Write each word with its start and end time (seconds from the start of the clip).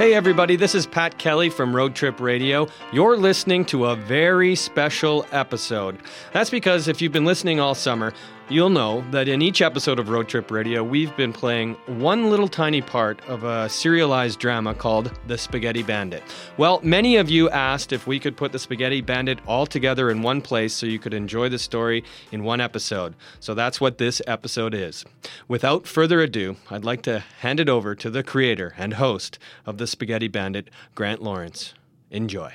Hey, 0.00 0.14
everybody, 0.14 0.56
this 0.56 0.74
is 0.74 0.86
Pat 0.86 1.18
Kelly 1.18 1.50
from 1.50 1.76
Road 1.76 1.94
Trip 1.94 2.20
Radio. 2.20 2.68
You're 2.90 3.18
listening 3.18 3.66
to 3.66 3.84
a 3.84 3.96
very 3.96 4.56
special 4.56 5.26
episode. 5.30 5.98
That's 6.32 6.48
because 6.48 6.88
if 6.88 7.02
you've 7.02 7.12
been 7.12 7.26
listening 7.26 7.60
all 7.60 7.74
summer, 7.74 8.14
you'll 8.50 8.70
know 8.70 9.04
that 9.10 9.28
in 9.28 9.42
each 9.42 9.62
episode 9.62 9.98
of 9.98 10.08
Road 10.08 10.28
Trip 10.28 10.50
Radio, 10.50 10.82
we've 10.82 11.16
been 11.16 11.32
playing 11.32 11.74
one 11.86 12.30
little 12.30 12.48
tiny 12.48 12.82
part 12.82 13.20
of 13.28 13.44
a 13.44 13.68
serialized 13.68 14.38
drama 14.38 14.74
called 14.74 15.12
The 15.26 15.38
Spaghetti 15.38 15.82
Bandit. 15.82 16.22
Well, 16.56 16.80
many 16.82 17.16
of 17.16 17.30
you 17.30 17.48
asked 17.50 17.92
if 17.92 18.06
we 18.06 18.18
could 18.18 18.36
put 18.36 18.52
The 18.52 18.58
Spaghetti 18.58 19.00
Bandit 19.00 19.38
all 19.46 19.66
together 19.66 20.10
in 20.10 20.22
one 20.22 20.42
place 20.42 20.74
so 20.74 20.86
you 20.86 20.98
could 20.98 21.14
enjoy 21.14 21.48
the 21.48 21.58
story 21.58 22.04
in 22.32 22.42
one 22.42 22.60
episode. 22.60 23.14
So 23.38 23.54
that's 23.54 23.80
what 23.80 23.98
this 23.98 24.20
episode 24.26 24.74
is. 24.74 25.04
Without 25.46 25.86
further 25.86 26.20
ado, 26.20 26.56
I'd 26.70 26.84
like 26.84 27.02
to 27.02 27.20
hand 27.40 27.60
it 27.60 27.68
over 27.68 27.94
to 27.94 28.10
the 28.10 28.22
creator 28.22 28.74
and 28.76 28.94
host 28.94 29.38
of 29.64 29.78
The 29.78 29.86
Spaghetti 29.86 30.28
Bandit, 30.28 30.68
Grant 30.94 31.22
Lawrence. 31.22 31.74
Enjoy. 32.10 32.52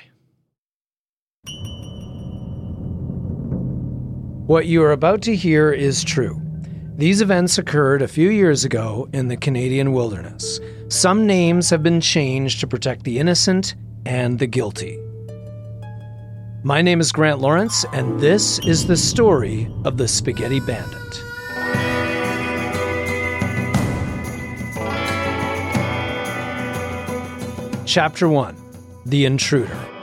What 4.46 4.66
you 4.66 4.84
are 4.84 4.92
about 4.92 5.22
to 5.22 5.34
hear 5.34 5.72
is 5.72 6.04
true. 6.04 6.40
These 6.94 7.20
events 7.20 7.58
occurred 7.58 8.00
a 8.00 8.06
few 8.06 8.30
years 8.30 8.64
ago 8.64 9.08
in 9.12 9.26
the 9.26 9.36
Canadian 9.36 9.90
wilderness. 9.90 10.60
Some 10.88 11.26
names 11.26 11.68
have 11.70 11.82
been 11.82 12.00
changed 12.00 12.60
to 12.60 12.68
protect 12.68 13.02
the 13.02 13.18
innocent 13.18 13.74
and 14.04 14.38
the 14.38 14.46
guilty. 14.46 15.00
My 16.62 16.80
name 16.80 17.00
is 17.00 17.10
Grant 17.10 17.40
Lawrence, 17.40 17.84
and 17.92 18.20
this 18.20 18.60
is 18.60 18.86
the 18.86 18.96
story 18.96 19.68
of 19.84 19.96
the 19.96 20.06
Spaghetti 20.06 20.60
Bandit. 20.60 21.22
Chapter 27.84 28.28
1 28.28 28.56
The 29.06 29.24
Intruder. 29.24 29.95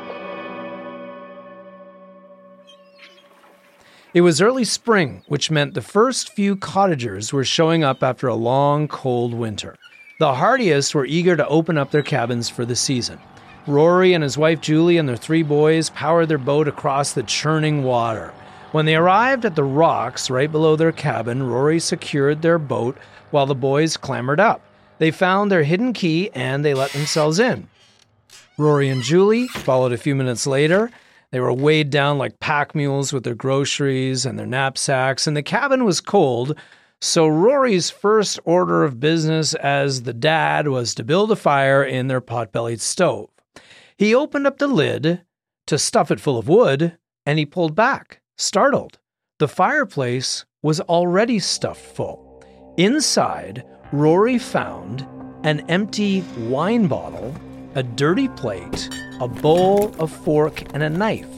It 4.13 4.21
was 4.21 4.41
early 4.41 4.63
spring, 4.63 5.23
which 5.27 5.49
meant 5.49 5.73
the 5.73 5.81
first 5.81 6.33
few 6.33 6.55
cottagers 6.55 7.33
were 7.33 7.43
showing 7.43 7.83
up 7.83 8.03
after 8.03 8.27
a 8.27 8.35
long, 8.35 8.87
cold 8.87 9.33
winter. 9.33 9.75
The 10.19 10.35
hardiest 10.35 10.93
were 10.93 11.07
eager 11.07 11.35
to 11.35 11.47
open 11.47 11.79
up 11.79 11.89
their 11.89 12.03
cabins 12.03 12.47
for 12.47 12.63
the 12.63 12.75
season. 12.75 13.17
Rory 13.65 14.13
and 14.13 14.23
his 14.23 14.37
wife 14.37 14.61
Julie 14.61 14.97
and 14.97 15.09
their 15.09 15.15
three 15.15 15.41
boys 15.41 15.89
powered 15.89 16.27
their 16.27 16.37
boat 16.37 16.67
across 16.67 17.13
the 17.13 17.23
churning 17.23 17.83
water. 17.83 18.31
When 18.71 18.85
they 18.85 18.95
arrived 18.95 19.45
at 19.45 19.55
the 19.55 19.63
rocks 19.63 20.29
right 20.29 20.51
below 20.51 20.75
their 20.75 20.91
cabin, 20.91 21.41
Rory 21.41 21.79
secured 21.79 22.43
their 22.43 22.59
boat 22.59 22.95
while 23.31 23.47
the 23.47 23.55
boys 23.55 23.97
clambered 23.97 24.39
up. 24.39 24.61
They 24.99 25.09
found 25.09 25.51
their 25.51 25.63
hidden 25.63 25.91
key 25.91 26.29
and 26.35 26.63
they 26.63 26.75
let 26.75 26.91
themselves 26.91 27.39
in. 27.39 27.67
Rory 28.59 28.89
and 28.89 29.01
Julie 29.01 29.47
followed 29.47 29.91
a 29.91 29.97
few 29.97 30.13
minutes 30.13 30.45
later. 30.45 30.91
They 31.33 31.39
were 31.39 31.51
weighed 31.51 31.89
down 31.89 32.19
like 32.19 32.39
pack 32.39 32.75
mules 32.75 33.11
with 33.11 33.23
their 33.23 33.33
groceries 33.33 34.23
and 34.23 34.37
their 34.37 34.45
knapsacks, 34.45 35.25
and 35.25 35.35
the 35.35 35.41
cabin 35.41 35.83
was 35.83 35.99
cold. 35.99 36.55
So, 37.01 37.25
Rory's 37.25 37.89
first 37.89 38.39
order 38.45 38.83
of 38.83 38.99
business 38.99 39.55
as 39.55 40.03
the 40.03 40.13
dad 40.13 40.67
was 40.67 40.93
to 40.93 41.03
build 41.03 41.31
a 41.31 41.35
fire 41.35 41.83
in 41.83 42.07
their 42.07 42.21
pot 42.21 42.51
bellied 42.51 42.81
stove. 42.81 43.31
He 43.97 44.13
opened 44.13 44.45
up 44.45 44.59
the 44.59 44.67
lid 44.67 45.23
to 45.65 45.79
stuff 45.79 46.11
it 46.11 46.19
full 46.19 46.37
of 46.37 46.47
wood, 46.47 46.99
and 47.25 47.39
he 47.39 47.47
pulled 47.47 47.73
back, 47.73 48.21
startled. 48.37 48.99
The 49.39 49.47
fireplace 49.47 50.45
was 50.61 50.81
already 50.81 51.39
stuffed 51.39 51.83
full. 51.95 52.43
Inside, 52.77 53.65
Rory 53.91 54.37
found 54.37 55.07
an 55.43 55.61
empty 55.67 56.21
wine 56.37 56.85
bottle 56.85 57.35
a 57.75 57.83
dirty 57.83 58.27
plate, 58.27 58.89
a 59.19 59.27
bowl, 59.27 59.93
a 59.99 60.07
fork, 60.07 60.61
and 60.73 60.83
a 60.83 60.89
knife, 60.89 61.29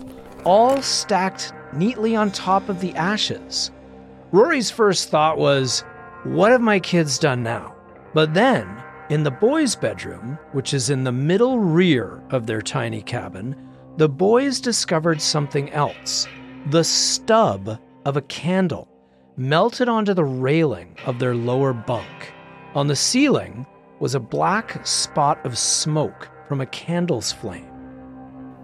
all 0.43 0.81
stacked 0.81 1.53
neatly 1.73 2.15
on 2.15 2.31
top 2.31 2.69
of 2.69 2.79
the 2.79 2.93
ashes. 2.95 3.71
Rory's 4.31 4.71
first 4.71 5.09
thought 5.09 5.37
was, 5.37 5.83
What 6.23 6.51
have 6.51 6.61
my 6.61 6.79
kids 6.79 7.17
done 7.17 7.43
now? 7.43 7.75
But 8.13 8.33
then, 8.33 8.81
in 9.09 9.23
the 9.23 9.31
boys' 9.31 9.75
bedroom, 9.75 10.39
which 10.51 10.73
is 10.73 10.89
in 10.89 11.03
the 11.03 11.11
middle 11.11 11.59
rear 11.59 12.23
of 12.31 12.47
their 12.47 12.61
tiny 12.61 13.01
cabin, 13.01 13.55
the 13.97 14.09
boys 14.09 14.59
discovered 14.59 15.21
something 15.21 15.69
else 15.71 16.27
the 16.67 16.83
stub 16.83 17.79
of 18.05 18.17
a 18.17 18.21
candle 18.23 18.87
melted 19.37 19.87
onto 19.87 20.13
the 20.13 20.25
railing 20.25 20.95
of 21.05 21.19
their 21.19 21.35
lower 21.35 21.73
bunk. 21.73 22.33
On 22.73 22.87
the 22.87 22.95
ceiling, 22.95 23.65
was 23.99 24.15
a 24.15 24.19
black 24.19 24.85
spot 24.85 25.43
of 25.45 25.57
smoke 25.57 26.29
from 26.47 26.61
a 26.61 26.65
candle's 26.65 27.31
flame. 27.31 27.71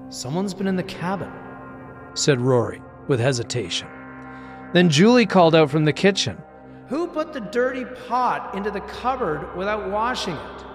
Someone's 0.10 0.54
been 0.54 0.68
in 0.68 0.76
the 0.76 0.84
cabin, 0.84 1.32
said 2.14 2.42
Rory 2.42 2.82
with 3.08 3.20
hesitation. 3.20 3.88
Then 4.74 4.90
Julie 4.90 5.26
called 5.26 5.56
out 5.56 5.70
from 5.70 5.86
the 5.86 5.94
kitchen 5.94 6.38
Who 6.88 7.08
put 7.08 7.34
the 7.34 7.40
dirty 7.40 7.86
pot 8.08 8.56
into 8.56 8.72
the 8.72 8.82
cupboard 8.82 9.56
without 9.56 9.90
washing 9.90 10.36
it? 10.36 10.66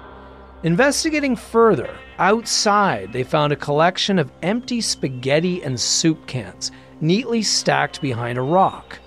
Investigating 0.63 1.37
further, 1.37 1.95
outside 2.19 3.13
they 3.13 3.23
found 3.23 3.53
a 3.53 3.57
collection 3.57 4.19
of 4.19 4.33
empty 4.43 4.81
spaghetti 4.81 5.63
and 5.63 5.79
soup 5.79 6.27
cans 6.27 6.73
neatly 7.01 7.43
stacked 7.43 8.01
behind 8.01 8.39
a 8.39 8.43
rock. 8.43 8.99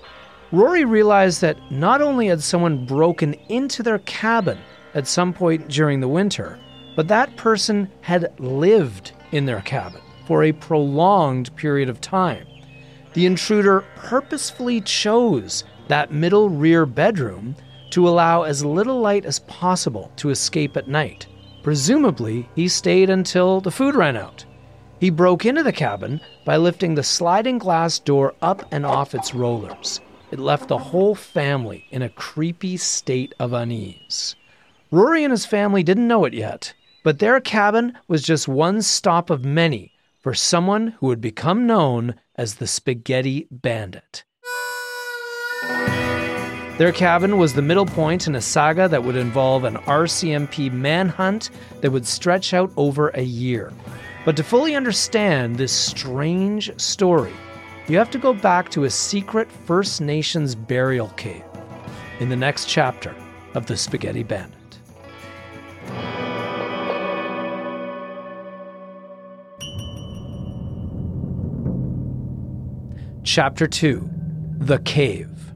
Rory 0.52 0.84
realized 0.84 1.40
that 1.40 1.58
not 1.70 2.00
only 2.00 2.28
had 2.28 2.42
someone 2.42 2.86
broken 2.86 3.34
into 3.48 3.82
their 3.82 3.98
cabin, 4.00 4.58
at 4.94 5.06
some 5.06 5.32
point 5.32 5.68
during 5.68 6.00
the 6.00 6.08
winter, 6.08 6.58
but 6.96 7.08
that 7.08 7.36
person 7.36 7.88
had 8.00 8.32
lived 8.38 9.12
in 9.32 9.46
their 9.46 9.60
cabin 9.62 10.00
for 10.26 10.44
a 10.44 10.52
prolonged 10.52 11.54
period 11.56 11.88
of 11.88 12.00
time. 12.00 12.46
The 13.14 13.26
intruder 13.26 13.84
purposefully 13.96 14.80
chose 14.80 15.64
that 15.88 16.12
middle 16.12 16.48
rear 16.48 16.86
bedroom 16.86 17.56
to 17.90 18.08
allow 18.08 18.42
as 18.42 18.64
little 18.64 19.00
light 19.00 19.24
as 19.24 19.40
possible 19.40 20.12
to 20.16 20.30
escape 20.30 20.76
at 20.76 20.88
night. 20.88 21.26
Presumably, 21.62 22.48
he 22.54 22.68
stayed 22.68 23.10
until 23.10 23.60
the 23.60 23.72
food 23.72 23.94
ran 23.94 24.16
out. 24.16 24.44
He 25.00 25.10
broke 25.10 25.44
into 25.44 25.62
the 25.62 25.72
cabin 25.72 26.20
by 26.44 26.56
lifting 26.56 26.94
the 26.94 27.02
sliding 27.02 27.58
glass 27.58 27.98
door 27.98 28.34
up 28.40 28.66
and 28.70 28.86
off 28.86 29.14
its 29.14 29.34
rollers. 29.34 30.00
It 30.30 30.38
left 30.38 30.68
the 30.68 30.78
whole 30.78 31.14
family 31.14 31.86
in 31.90 32.02
a 32.02 32.08
creepy 32.08 32.76
state 32.76 33.34
of 33.40 33.52
unease. 33.52 34.36
Rory 34.92 35.22
and 35.22 35.30
his 35.30 35.46
family 35.46 35.84
didn't 35.84 36.08
know 36.08 36.24
it 36.24 36.34
yet, 36.34 36.74
but 37.04 37.20
their 37.20 37.40
cabin 37.40 37.96
was 38.08 38.22
just 38.22 38.48
one 38.48 38.82
stop 38.82 39.30
of 39.30 39.44
many 39.44 39.92
for 40.18 40.34
someone 40.34 40.88
who 40.98 41.06
would 41.06 41.20
become 41.20 41.64
known 41.64 42.16
as 42.34 42.56
the 42.56 42.66
Spaghetti 42.66 43.46
Bandit. 43.52 44.24
Their 46.76 46.90
cabin 46.92 47.38
was 47.38 47.54
the 47.54 47.62
middle 47.62 47.86
point 47.86 48.26
in 48.26 48.34
a 48.34 48.40
saga 48.40 48.88
that 48.88 49.04
would 49.04 49.14
involve 49.14 49.62
an 49.62 49.76
RCMP 49.76 50.72
manhunt 50.72 51.50
that 51.82 51.92
would 51.92 52.06
stretch 52.06 52.52
out 52.52 52.72
over 52.76 53.10
a 53.10 53.22
year. 53.22 53.72
But 54.24 54.36
to 54.38 54.42
fully 54.42 54.74
understand 54.74 55.56
this 55.56 55.72
strange 55.72 56.72
story, 56.80 57.32
you 57.86 57.96
have 57.96 58.10
to 58.10 58.18
go 58.18 58.34
back 58.34 58.70
to 58.70 58.84
a 58.84 58.90
secret 58.90 59.52
First 59.52 60.00
Nations 60.00 60.56
burial 60.56 61.08
cave 61.10 61.44
in 62.18 62.28
the 62.28 62.36
next 62.36 62.66
chapter 62.66 63.14
of 63.54 63.66
The 63.66 63.76
Spaghetti 63.76 64.24
Bandit. 64.24 64.59
Chapter 73.32 73.68
2 73.68 74.10
The 74.58 74.80
Cave. 74.80 75.52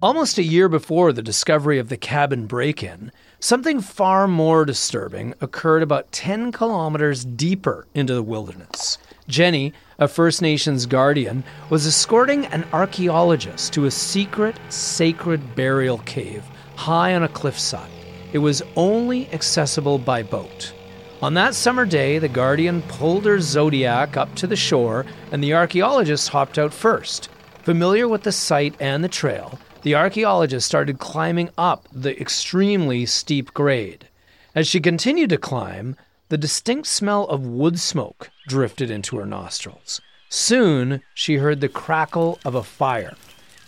Almost 0.00 0.38
a 0.38 0.44
year 0.44 0.68
before 0.68 1.12
the 1.12 1.20
discovery 1.20 1.80
of 1.80 1.88
the 1.88 1.96
cabin 1.96 2.46
break 2.46 2.84
in, 2.84 3.10
something 3.40 3.80
far 3.80 4.28
more 4.28 4.64
disturbing 4.64 5.34
occurred 5.40 5.82
about 5.82 6.12
10 6.12 6.52
kilometers 6.52 7.24
deeper 7.24 7.88
into 7.92 8.14
the 8.14 8.22
wilderness. 8.22 8.98
Jenny, 9.26 9.72
a 9.98 10.06
First 10.06 10.42
Nations 10.42 10.86
guardian, 10.86 11.42
was 11.70 11.88
escorting 11.88 12.46
an 12.46 12.64
archaeologist 12.72 13.72
to 13.72 13.86
a 13.86 13.90
secret, 13.90 14.56
sacred 14.68 15.56
burial 15.56 15.98
cave 15.98 16.44
high 16.76 17.16
on 17.16 17.24
a 17.24 17.28
cliffside. 17.28 17.90
It 18.32 18.38
was 18.38 18.62
only 18.76 19.28
accessible 19.32 19.98
by 19.98 20.22
boat. 20.22 20.72
On 21.22 21.34
that 21.34 21.54
summer 21.54 21.84
day, 21.84 22.18
the 22.18 22.30
Guardian 22.30 22.80
pulled 22.80 23.26
her 23.26 23.40
Zodiac 23.40 24.16
up 24.16 24.34
to 24.36 24.46
the 24.46 24.56
shore, 24.56 25.04
and 25.30 25.44
the 25.44 25.52
archaeologist 25.52 26.30
hopped 26.30 26.58
out 26.58 26.72
first. 26.72 27.28
Familiar 27.62 28.08
with 28.08 28.22
the 28.22 28.32
site 28.32 28.74
and 28.80 29.04
the 29.04 29.08
trail, 29.08 29.58
the 29.82 29.94
archaeologist 29.94 30.66
started 30.66 30.98
climbing 30.98 31.50
up 31.58 31.86
the 31.92 32.18
extremely 32.18 33.04
steep 33.04 33.52
grade. 33.52 34.08
As 34.54 34.66
she 34.66 34.80
continued 34.80 35.28
to 35.28 35.36
climb, 35.36 35.94
the 36.30 36.38
distinct 36.38 36.86
smell 36.86 37.26
of 37.26 37.46
wood 37.46 37.78
smoke 37.78 38.30
drifted 38.48 38.90
into 38.90 39.18
her 39.18 39.26
nostrils. 39.26 40.00
Soon, 40.30 41.02
she 41.12 41.36
heard 41.36 41.60
the 41.60 41.68
crackle 41.68 42.38
of 42.46 42.54
a 42.54 42.62
fire. 42.62 43.14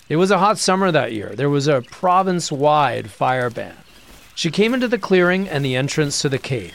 It 0.09 0.17
was 0.17 0.31
a 0.31 0.39
hot 0.39 0.57
summer 0.57 0.91
that 0.91 1.13
year. 1.13 1.35
There 1.37 1.51
was 1.51 1.69
a 1.69 1.83
province 1.83 2.51
wide 2.51 3.11
fire 3.11 3.51
ban. 3.51 3.77
She 4.35 4.51
came 4.51 4.73
into 4.73 4.89
the 4.89 4.99
clearing 4.99 5.51
and 5.51 5.63
the 5.63 5.77
entrance 5.77 6.23
to 6.23 6.31
the 6.31 6.39
cave. 6.39 6.75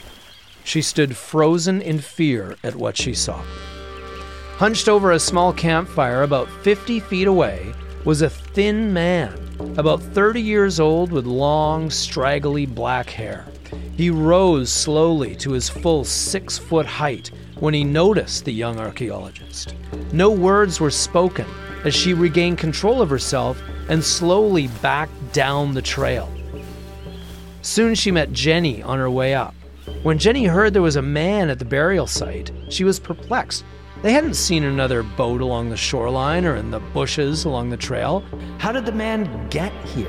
She 0.68 0.82
stood 0.82 1.16
frozen 1.16 1.82
in 1.82 2.00
fear 2.00 2.58
at 2.62 2.76
what 2.76 2.98
she 2.98 3.14
saw. 3.14 3.42
Hunched 4.58 4.90
over 4.90 5.14
a 5.14 5.20
small 5.20 5.54
campfire 5.54 6.24
about 6.24 6.50
50 6.62 7.00
feet 7.00 7.26
away 7.26 7.74
was 8.04 8.22
a 8.22 8.30
thin 8.30 8.92
man, 8.92 9.34
about 9.78 10.04
30 10.04 10.42
years 10.42 10.82
old 10.82 11.14
with 11.14 11.26
long, 11.26 11.90
straggly 11.90 12.66
black 12.66 13.10
hair. 13.10 13.46
He 13.96 14.10
rose 14.10 14.70
slowly 14.70 15.38
to 15.38 15.54
his 15.54 15.70
full 15.70 16.04
six 16.04 16.58
foot 16.58 16.86
height 16.86 17.32
when 17.62 17.74
he 17.74 17.86
noticed 17.86 18.44
the 18.44 18.52
young 18.52 18.78
archaeologist. 18.78 19.74
No 20.12 20.30
words 20.30 20.82
were 20.82 20.92
spoken 20.92 21.46
as 21.86 21.96
she 21.96 22.14
regained 22.14 22.58
control 22.58 23.02
of 23.02 23.10
herself 23.10 23.58
and 23.88 24.04
slowly 24.04 24.68
backed 24.82 25.32
down 25.32 25.74
the 25.74 25.82
trail. 25.82 26.30
Soon 27.62 27.96
she 27.96 28.12
met 28.12 28.34
Jenny 28.34 28.84
on 28.84 29.00
her 29.00 29.10
way 29.10 29.34
up. 29.34 29.56
When 30.08 30.18
Jenny 30.18 30.46
heard 30.46 30.74
there 30.74 30.82
was 30.82 30.96
a 30.96 31.02
man 31.02 31.50
at 31.50 31.60
the 31.60 31.66
burial 31.66 32.08
site, 32.08 32.50
she 32.70 32.86
was 32.86 32.98
perplexed. 32.98 33.66
They 34.04 34.14
hadn't 34.14 34.36
seen 34.36 34.64
another 34.64 35.04
boat 35.04 35.42
along 35.42 35.70
the 35.70 35.76
shoreline 35.76 36.46
or 36.46 36.56
in 36.56 36.72
the 36.72 36.80
bushes 36.80 37.44
along 37.44 37.72
the 37.72 37.76
trail. 37.76 38.24
How 38.58 38.72
did 38.72 38.86
the 38.86 38.94
man 38.94 39.50
get 39.50 39.74
here? 39.88 40.08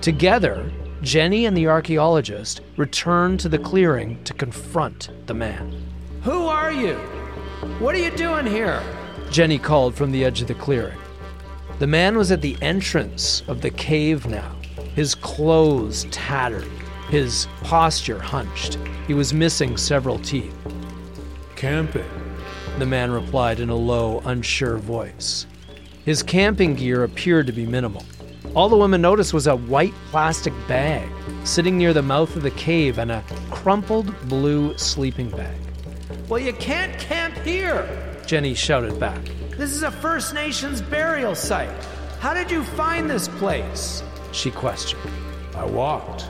Together, 0.00 0.72
Jenny 1.02 1.44
and 1.44 1.54
the 1.54 1.66
archaeologist 1.66 2.62
returned 2.78 3.38
to 3.40 3.50
the 3.50 3.58
clearing 3.58 4.24
to 4.24 4.32
confront 4.32 5.10
the 5.26 5.34
man. 5.34 5.78
Who 6.22 6.46
are 6.46 6.72
you? 6.72 6.94
What 7.80 7.94
are 7.94 7.98
you 7.98 8.16
doing 8.16 8.46
here? 8.46 8.82
Jenny 9.30 9.58
called 9.58 9.94
from 9.94 10.10
the 10.10 10.24
edge 10.24 10.40
of 10.40 10.48
the 10.48 10.54
clearing. 10.54 10.96
The 11.80 11.86
man 11.86 12.16
was 12.16 12.32
at 12.32 12.40
the 12.40 12.56
entrance 12.62 13.42
of 13.46 13.60
the 13.60 13.72
cave 13.72 14.24
now, 14.24 14.56
his 14.94 15.14
clothes 15.14 16.06
tattered, 16.10 16.70
his 17.08 17.48
posture 17.62 18.18
hunched. 18.18 18.78
He 19.06 19.14
was 19.14 19.32
missing 19.32 19.76
several 19.76 20.18
teeth. 20.18 20.54
Camping, 21.56 22.04
the 22.78 22.86
man 22.86 23.10
replied 23.10 23.60
in 23.60 23.70
a 23.70 23.74
low, 23.74 24.20
unsure 24.24 24.76
voice. 24.76 25.46
His 26.04 26.22
camping 26.22 26.74
gear 26.74 27.04
appeared 27.04 27.46
to 27.46 27.52
be 27.52 27.66
minimal. 27.66 28.04
All 28.54 28.68
the 28.68 28.76
woman 28.76 29.00
noticed 29.02 29.34
was 29.34 29.46
a 29.46 29.56
white 29.56 29.94
plastic 30.10 30.52
bag 30.66 31.08
sitting 31.44 31.76
near 31.76 31.92
the 31.92 32.02
mouth 32.02 32.34
of 32.36 32.42
the 32.42 32.50
cave 32.52 32.98
and 32.98 33.10
a 33.10 33.24
crumpled 33.50 34.14
blue 34.28 34.76
sleeping 34.78 35.30
bag. 35.30 35.56
Well, 36.28 36.40
you 36.40 36.52
can't 36.54 36.98
camp 36.98 37.36
here, 37.38 37.88
Jenny 38.26 38.54
shouted 38.54 38.98
back. 39.00 39.22
This 39.50 39.72
is 39.72 39.82
a 39.82 39.90
First 39.90 40.34
Nations 40.34 40.80
burial 40.80 41.34
site. 41.34 41.84
How 42.20 42.34
did 42.34 42.50
you 42.50 42.64
find 42.64 43.08
this 43.08 43.28
place? 43.28 44.02
She 44.32 44.50
questioned. 44.50 45.02
I 45.54 45.64
walked. 45.64 46.26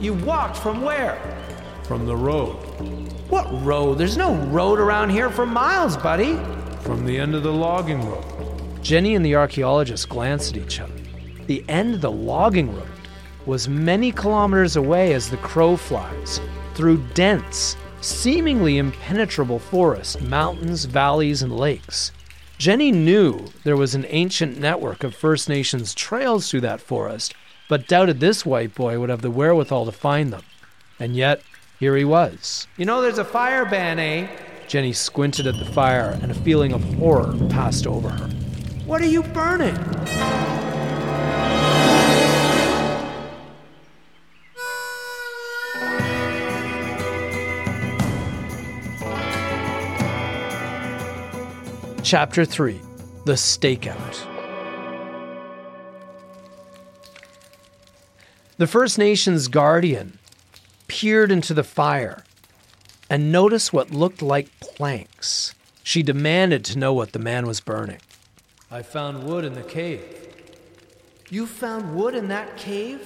You 0.00 0.14
walked 0.14 0.56
from 0.56 0.80
where? 0.80 1.20
From 1.82 2.06
the 2.06 2.16
road. 2.16 2.56
What 3.28 3.46
road? 3.62 3.98
There's 3.98 4.16
no 4.16 4.34
road 4.46 4.78
around 4.78 5.10
here 5.10 5.28
for 5.28 5.44
miles, 5.44 5.94
buddy. 5.94 6.36
From 6.80 7.04
the 7.04 7.18
end 7.18 7.34
of 7.34 7.42
the 7.42 7.52
logging 7.52 8.08
road. 8.08 8.24
Jenny 8.82 9.14
and 9.14 9.22
the 9.22 9.34
archaeologist 9.34 10.08
glanced 10.08 10.56
at 10.56 10.62
each 10.62 10.80
other. 10.80 10.94
The 11.48 11.62
end 11.68 11.96
of 11.96 12.00
the 12.00 12.10
logging 12.10 12.74
road 12.74 12.88
was 13.44 13.68
many 13.68 14.10
kilometers 14.10 14.76
away 14.76 15.12
as 15.12 15.28
the 15.28 15.36
crow 15.36 15.76
flies, 15.76 16.40
through 16.74 17.04
dense, 17.12 17.76
seemingly 18.00 18.78
impenetrable 18.78 19.58
forest, 19.58 20.22
mountains, 20.22 20.86
valleys, 20.86 21.42
and 21.42 21.54
lakes. 21.54 22.10
Jenny 22.56 22.90
knew 22.90 23.48
there 23.64 23.76
was 23.76 23.94
an 23.94 24.06
ancient 24.08 24.58
network 24.58 25.04
of 25.04 25.14
First 25.14 25.46
Nations 25.48 25.94
trails 25.94 26.50
through 26.50 26.62
that 26.62 26.80
forest, 26.80 27.34
but 27.70 27.86
doubted 27.86 28.18
this 28.18 28.44
white 28.44 28.74
boy 28.74 28.98
would 28.98 29.10
have 29.10 29.22
the 29.22 29.30
wherewithal 29.30 29.86
to 29.86 29.92
find 29.92 30.32
them. 30.32 30.42
And 30.98 31.14
yet, 31.14 31.40
here 31.78 31.96
he 31.96 32.04
was. 32.04 32.66
You 32.76 32.84
know, 32.84 33.00
there's 33.00 33.18
a 33.18 33.24
fire 33.24 33.64
ban, 33.64 34.00
eh? 34.00 34.26
Jenny 34.66 34.92
squinted 34.92 35.46
at 35.46 35.56
the 35.56 35.64
fire, 35.66 36.18
and 36.20 36.32
a 36.32 36.34
feeling 36.34 36.72
of 36.72 36.82
horror 36.94 37.32
passed 37.48 37.86
over 37.86 38.08
her. 38.08 38.26
What 38.86 39.00
are 39.00 39.06
you 39.06 39.22
burning? 39.22 39.76
Chapter 52.02 52.44
3 52.44 52.80
The 53.26 53.34
Stakeout. 53.34 54.29
The 58.60 58.66
First 58.66 58.98
Nations 58.98 59.48
guardian 59.48 60.18
peered 60.86 61.32
into 61.32 61.54
the 61.54 61.64
fire 61.64 62.24
and 63.08 63.32
noticed 63.32 63.72
what 63.72 63.90
looked 63.90 64.20
like 64.20 64.60
planks. 64.60 65.54
She 65.82 66.02
demanded 66.02 66.66
to 66.66 66.78
know 66.78 66.92
what 66.92 67.12
the 67.12 67.18
man 67.18 67.46
was 67.46 67.60
burning. 67.60 68.00
I 68.70 68.82
found 68.82 69.24
wood 69.24 69.46
in 69.46 69.54
the 69.54 69.62
cave. 69.62 70.04
You 71.30 71.46
found 71.46 71.96
wood 71.96 72.14
in 72.14 72.28
that 72.28 72.58
cave? 72.58 73.00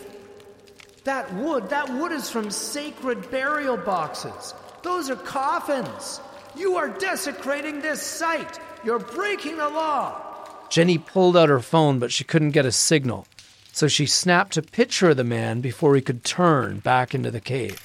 That 1.05 1.33
wood, 1.35 1.71
that 1.71 1.89
wood 1.89 2.11
is 2.11 2.29
from 2.29 2.51
sacred 2.51 3.31
burial 3.31 3.77
boxes. 3.77 4.55
Those 4.83 5.09
are 5.09 5.15
coffins. 5.15 6.21
You 6.57 6.79
are 6.79 6.89
desecrating 6.89 7.81
this 7.81 8.03
site. 8.03 8.59
You're 8.83 8.99
breaking 8.99 9.59
the 9.59 9.69
law. 9.69 10.21
Jenny 10.69 10.99
pulled 10.99 11.37
out 11.37 11.49
her 11.49 11.61
phone, 11.61 12.01
but 12.01 12.11
she 12.11 12.25
couldn't 12.25 12.51
get 12.51 12.67
a 12.67 12.73
signal, 12.73 13.29
so 13.75 13.89
she 13.89 14.07
snapped 14.07 14.57
a 14.57 14.63
picture 14.63 15.11
of 15.11 15.17
the 15.17 15.25
man 15.25 15.61
before 15.61 15.97
he 15.97 16.01
could 16.01 16.23
turn 16.23 16.79
back 16.79 17.13
into 17.13 17.29
the 17.29 17.41
cave. 17.41 17.83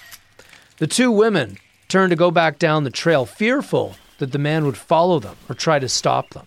The 0.78 0.86
two 0.86 1.10
women 1.10 1.58
turned 1.88 2.12
to 2.12 2.16
go 2.16 2.30
back 2.30 2.60
down 2.60 2.84
the 2.84 2.92
trail, 2.92 3.26
fearful 3.26 3.96
that 4.20 4.32
the 4.32 4.38
man 4.38 4.66
would 4.66 4.78
follow 4.78 5.20
them 5.20 5.36
or 5.50 5.56
try 5.56 5.80
to 5.80 5.90
stop 5.90 6.30
them. 6.30 6.46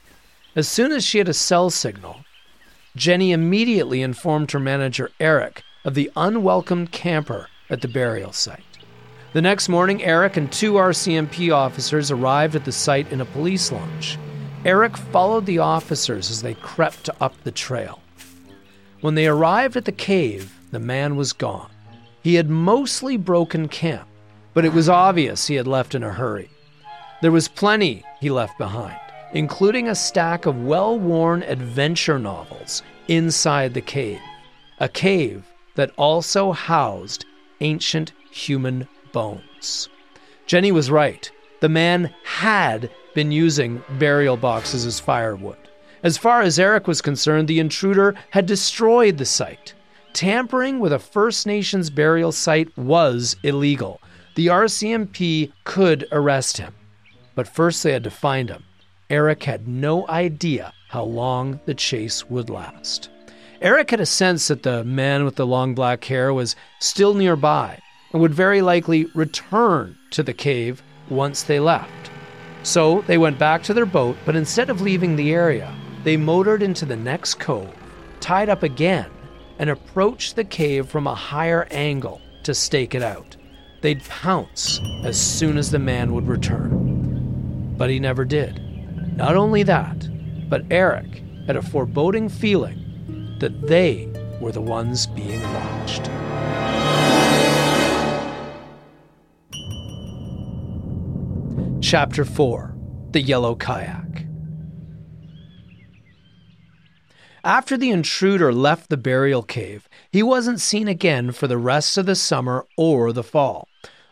As 0.55 0.69
soon 0.69 0.93
as 0.93 1.05
she 1.05 1.19
had 1.19 1.29
a 1.29 1.35
cell 1.35 1.71
signal, 1.71 2.25
Jenny 2.95 3.33
immediately 3.33 4.01
informed 4.01 4.53
her 4.53 4.61
manager, 4.61 5.11
Eric, 5.19 5.65
of 5.85 5.95
the 5.95 6.13
unwelcome 6.15 6.87
camper 6.87 7.49
at 7.69 7.81
the 7.81 7.89
burial 7.89 8.33
site. 8.33 8.63
The 9.33 9.43
next 9.43 9.69
morning, 9.69 10.05
Eric 10.05 10.37
and 10.37 10.53
two 10.53 10.75
RCMP 10.75 11.53
officers 11.53 12.13
arrived 12.13 12.55
at 12.55 12.65
the 12.65 12.71
site 12.71 13.11
in 13.11 13.21
a 13.21 13.25
police 13.25 13.73
launch. 13.73 14.19
Eric 14.65 14.97
followed 14.97 15.47
the 15.47 15.59
officers 15.59 16.31
as 16.31 16.43
they 16.43 16.55
crept 16.55 17.11
up 17.21 17.35
the 17.43 17.51
trail. 17.51 18.02
When 19.03 19.17
they 19.17 19.27
arrived 19.27 19.77
at 19.77 19.85
the 19.85 19.91
cave, 19.91 20.57
the 20.71 20.79
man 20.79 21.17
was 21.17 21.33
gone. 21.33 21.71
He 22.23 22.37
had 22.37 22.49
mostly 22.49 23.17
broken 23.17 23.67
camp, 23.67 24.07
but 24.55 24.65
it 24.65 24.73
was 24.73 24.89
obvious 24.89 25.49
he 25.49 25.57
had 25.57 25.67
left 25.67 25.97
in 25.97 26.05
a 26.05 26.13
hurry. 26.13 26.49
There 27.21 27.33
was 27.33 27.49
plenty 27.49 28.05
he 28.21 28.31
left 28.31 28.59
behind, 28.59 28.97
including 29.33 29.89
a 29.89 29.97
stack 29.97 30.47
of 30.47 30.63
well 30.63 30.97
worn 30.97 31.43
adventure 31.43 32.21
novels 32.21 32.85
inside 33.09 33.75
the 33.75 33.81
cave, 33.81 34.21
a 34.79 34.89
cave 34.89 35.45
that 35.75 35.91
also 35.99 36.53
housed 36.53 37.25
ancient 37.61 38.13
human 38.31 38.87
bones. 39.13 39.89
Jenny 40.47 40.71
was 40.71 40.93
right. 40.93 41.29
The 41.59 41.69
man 41.69 42.15
had 42.23 42.89
been 43.15 43.33
using 43.33 43.83
burial 43.99 44.37
boxes 44.37 44.87
as 44.87 45.01
firewood. 45.01 45.62
As 46.03 46.19
far 46.19 46.43
as 46.43 46.59
Eric 46.59 46.89
was 46.89 47.01
concerned, 47.01 47.47
the 47.47 47.61
intruder 47.61 48.15
had 48.31 48.47
destroyed 48.47 49.19
the 49.19 49.25
site. 49.25 49.75
Tampering 50.13 50.81
with 50.81 50.93
a 50.93 50.99
First 50.99 51.47
Nations 51.47 51.91
burial 51.91 52.33
site 52.33 52.77
was 52.77 53.37
illegal. 53.45 54.01
The 54.35 54.49
RCMP 54.49 55.53
could 55.65 56.09
arrest 56.11 56.59
him. 56.59 56.75
But 57.35 57.47
first 57.47 57.83
they 57.83 57.93
had 57.93 58.05
to 58.05 58.11
find 58.11 58.51
him. 58.51 58.65
Eric 59.11 59.45
had 59.45 59.69
no 59.69 60.09
idea 60.09 60.73
how 60.89 61.05
long 61.05 61.61
the 61.67 61.75
chase 61.75 62.29
would 62.29 62.51
last. 62.51 63.09
Eric 63.61 63.91
had 63.91 64.01
a 64.01 64.07
sense 64.07 64.49
that 64.49 64.65
the 64.65 64.83
man 64.83 65.25
with 65.25 65.37
the 65.37 65.47
long 65.47 65.73
black 65.75 66.05
hair 66.05 66.35
was 66.35 66.57
still 66.81 67.15
nearby 67.15 67.79
and 68.13 68.21
would 68.21 68.35
very 68.35 68.61
likely 68.61 69.07
return 69.15 69.97
to 70.11 70.23
the 70.23 70.35
cave 70.35 70.83
once 71.09 71.45
they 71.45 71.61
left. 71.61 72.11
So 72.65 73.03
they 73.03 73.19
went 73.19 73.39
back 73.39 73.63
to 73.65 73.75
their 73.75 73.87
boat, 73.87 74.17
but 74.25 74.37
instead 74.37 74.69
of 74.69 74.81
leaving 74.81 75.17
the 75.17 75.33
area, 75.33 75.73
they 76.05 76.17
motored 76.17 76.63
into 76.63 76.85
the 76.85 76.97
next 76.97 77.35
cove, 77.35 77.73
tied 78.21 78.49
up 78.49 78.63
again, 78.63 79.11
and 79.59 79.71
approached 79.71 80.37
the 80.37 80.45
cave 80.45 80.89
from 80.89 81.07
a 81.07 81.15
higher 81.15 81.69
angle 81.71 82.21
to 82.43 82.55
stake 82.55 82.95
it 82.95 83.03
out. 83.03 83.37
They'd 83.81 84.05
pounce 84.05 84.81
as 85.05 85.21
soon 85.21 85.59
as 85.59 85.71
the 85.71 85.79
man 85.79 86.13
would 86.13 86.27
return. 86.27 87.75
But 87.77 87.91
he 87.91 87.99
never 87.99 88.25
did. 88.25 88.61
Not 89.17 89.37
only 89.37 89.63
that, 89.65 90.09
but 90.49 90.65
Eric 90.71 91.23
had 91.47 91.57
a 91.57 91.63
foreboding 91.63 92.29
feeling 92.29 93.37
that 93.41 93.67
they 93.67 94.09
were 94.41 94.53
the 94.53 94.61
ones 94.61 95.07
being 95.07 95.43
watched. 95.55 96.11
Chapter 101.83 102.25
4 102.25 102.75
The 103.11 103.21
Yellow 103.21 103.55
Kayak. 103.55 104.12
After 107.45 107.77
the 107.77 107.91
intruder 107.91 108.53
left 108.53 108.89
the 108.89 108.97
burial 108.97 109.43
cave, 109.43 109.89
he 110.13 110.23
wasn't 110.23 110.61
seen 110.61 110.87
again 110.87 111.33
for 111.33 111.49
the 111.49 111.59
rest 111.59 111.99
of 111.99 112.07
the 112.07 112.15
summer 112.15 112.67
or 112.77 113.13
the 113.13 113.25
fall. 113.25 113.67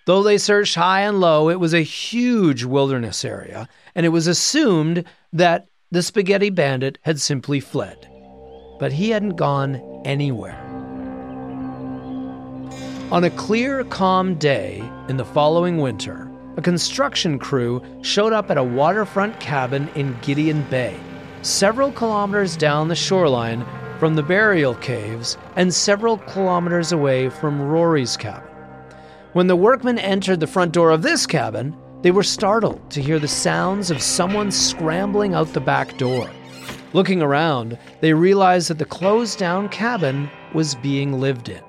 Though 0.05 0.25
they 0.25 0.37
searched 0.37 0.75
high 0.75 1.03
and 1.03 1.21
low, 1.21 1.49
it 1.49 1.61
was 1.61 1.73
a 1.73 1.83
huge 1.83 2.65
wilderness 2.65 3.25
area, 3.25 3.69
and 3.95 4.05
it 4.05 4.09
was 4.09 4.27
assumed 4.27 5.05
that 5.33 5.69
the 5.93 6.03
spaghetti 6.03 6.51
bandit 6.51 6.99
had 7.03 7.21
simply 7.21 7.61
fled. 7.61 8.09
But 8.81 8.93
he 8.93 9.11
hadn't 9.11 9.37
gone 9.37 9.77
anywhere. 10.05 10.59
On 13.13 13.23
a 13.23 13.31
clear, 13.31 13.85
calm 13.85 14.35
day 14.37 14.83
in 15.09 15.17
the 15.17 15.25
following 15.25 15.79
winter, 15.79 16.29
a 16.57 16.63
construction 16.63 17.39
crew 17.39 17.81
showed 18.03 18.33
up 18.33 18.51
at 18.51 18.59
a 18.59 18.65
waterfront 18.65 19.39
cabin 19.39 19.89
in 19.95 20.19
Gideon 20.21 20.63
Bay, 20.69 20.99
several 21.43 21.91
kilometers 21.93 22.57
down 22.57 22.89
the 22.89 22.95
shoreline 22.95 23.65
from 23.99 24.15
the 24.15 24.23
burial 24.23 24.75
caves 24.77 25.37
and 25.57 25.73
several 25.73 26.19
kilometers 26.19 26.93
away 26.93 27.29
from 27.29 27.61
Rory's 27.61 28.17
cabin. 28.17 28.49
When 29.33 29.47
the 29.47 29.57
workmen 29.57 29.99
entered 29.99 30.41
the 30.41 30.47
front 30.47 30.73
door 30.73 30.91
of 30.91 31.03
this 31.03 31.27
cabin, 31.27 31.77
they 32.03 32.11
were 32.11 32.23
startled 32.23 32.91
to 32.91 33.03
hear 33.03 33.19
the 33.19 33.29
sounds 33.29 33.91
of 33.91 34.03
someone 34.03 34.51
scrambling 34.51 35.35
out 35.35 35.53
the 35.53 35.61
back 35.61 35.97
door. 35.99 36.29
Looking 36.93 37.23
around, 37.23 37.79
they 38.01 38.13
realized 38.15 38.69
that 38.71 38.79
the 38.79 38.85
closed 38.85 39.39
down 39.39 39.69
cabin 39.69 40.29
was 40.55 40.75
being 40.75 41.21
lived 41.21 41.49
in. 41.49 41.63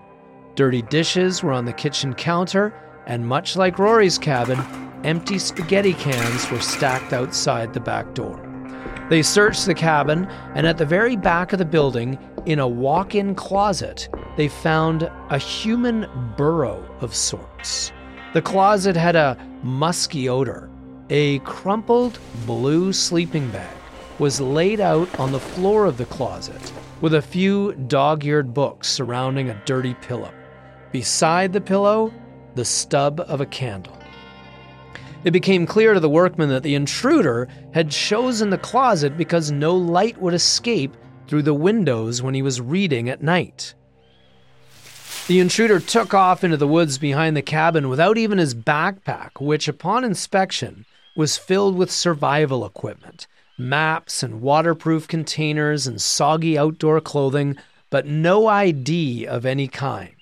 Dirty 0.56 0.82
dishes 0.84 1.44
were 1.44 1.52
on 1.52 1.66
the 1.66 1.74
kitchen 1.74 2.14
counter, 2.14 2.74
and 3.06 3.28
much 3.28 3.56
like 3.56 3.78
Rory's 3.78 4.18
cabin, 4.18 4.60
empty 5.04 5.38
spaghetti 5.38 5.94
cans 5.94 6.50
were 6.50 6.60
stacked 6.60 7.14
outside 7.14 7.74
the 7.74 7.80
back 7.80 8.14
door. 8.14 8.51
They 9.12 9.24
searched 9.24 9.66
the 9.66 9.74
cabin, 9.74 10.26
and 10.56 10.66
at 10.66 10.78
the 10.78 10.86
very 10.86 11.18
back 11.18 11.52
of 11.52 11.60
the 11.60 11.66
building, 11.66 12.18
in 12.46 12.60
a 12.60 12.68
walk 12.68 13.14
in 13.14 13.36
closet, 13.36 14.08
they 14.38 14.48
found 14.48 15.12
a 15.30 15.38
human 15.38 16.08
burrow 16.38 16.82
of 17.02 17.14
sorts. 17.14 17.92
The 18.34 18.42
closet 18.42 18.96
had 18.96 19.18
a 19.18 19.38
musky 19.64 20.30
odor. 20.30 20.70
A 21.10 21.40
crumpled 21.40 22.20
blue 22.46 22.94
sleeping 22.94 23.50
bag 23.50 23.76
was 24.18 24.40
laid 24.40 24.80
out 24.80 25.20
on 25.20 25.34
the 25.34 25.42
floor 25.42 25.84
of 25.84 25.98
the 25.98 26.06
closet, 26.06 26.72
with 27.02 27.14
a 27.14 27.22
few 27.22 27.74
dog 27.90 28.24
eared 28.24 28.54
books 28.54 28.88
surrounding 28.88 29.50
a 29.50 29.62
dirty 29.66 29.94
pillow. 29.96 30.34
Beside 30.94 31.52
the 31.52 31.60
pillow, 31.60 32.14
the 32.56 32.64
stub 32.64 33.20
of 33.28 33.42
a 33.42 33.46
candle. 33.46 34.01
It 35.24 35.32
became 35.32 35.68
clear 35.68 35.94
to 35.94 36.00
the 36.00 36.10
workmen 36.10 36.50
that 36.50 36.64
the 36.64 36.74
intruder 36.74 37.48
had 37.74 37.92
chosen 37.92 38.50
the 38.50 38.58
closet 38.58 39.18
because 39.18 39.52
no 39.52 39.76
light 39.76 40.20
would 40.20 40.34
escape 40.34 40.96
through 41.28 41.44
the 41.44 41.54
windows 41.54 42.22
when 42.22 42.34
he 42.34 42.42
was 42.42 42.60
reading 42.60 43.08
at 43.08 43.22
night. 43.22 43.76
The 45.28 45.40
intruder 45.40 45.80
took 45.80 46.14
off 46.14 46.44
into 46.44 46.58
the 46.58 46.68
woods 46.68 46.98
behind 46.98 47.38
the 47.38 47.42
cabin 47.44 47.88
without 47.88 48.18
even 48.18 48.40
his 48.40 48.56
backpack, 48.56 49.40
which, 49.40 49.68
upon 49.68 50.04
inspection, 50.04 50.86
was 51.16 51.38
filled 51.38 51.78
with 51.78 51.92
survival 51.92 52.66
equipment 52.66 53.28
maps 53.58 54.24
and 54.24 54.42
waterproof 54.42 55.08
containers 55.08 55.86
and 55.86 56.02
soggy 56.02 56.58
outdoor 56.58 57.00
clothing, 57.00 57.56
but 57.92 58.08
no 58.08 58.48
ID 58.48 59.28
of 59.28 59.46
any 59.46 59.68
kind. 59.68 60.21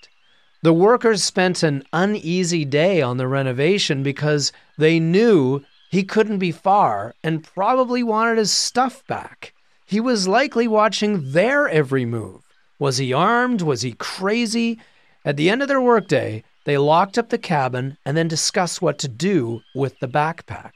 The 0.61 0.73
workers 0.73 1.23
spent 1.23 1.63
an 1.63 1.83
uneasy 1.93 2.65
day 2.65 3.01
on 3.01 3.15
the 3.15 3.29
renovation 3.29 4.03
because 4.03 4.51
they 4.77 4.99
knew 4.99 5.63
he 5.89 6.03
couldn't 6.03 6.39
be 6.39 6.51
far 6.51 7.15
and 7.23 7.43
probably 7.43 8.03
wanted 8.03 8.37
his 8.37 8.51
stuff 8.51 9.05
back. 9.07 9.53
He 9.85 10.01
was 10.01 10.27
likely 10.27 10.67
watching 10.67 11.31
their 11.31 11.69
every 11.69 12.03
move. 12.03 12.41
Was 12.77 12.97
he 12.97 13.13
armed? 13.13 13.61
Was 13.61 13.83
he 13.83 13.93
crazy? 13.93 14.79
At 15.23 15.37
the 15.37 15.49
end 15.49 15.61
of 15.61 15.69
their 15.69 15.81
workday, 15.81 16.43
they 16.65 16.77
locked 16.77 17.17
up 17.17 17.29
the 17.29 17.37
cabin 17.37 17.97
and 18.05 18.17
then 18.17 18.27
discussed 18.27 18.81
what 18.81 18.99
to 18.99 19.07
do 19.07 19.61
with 19.73 19.97
the 19.99 20.07
backpack. 20.09 20.71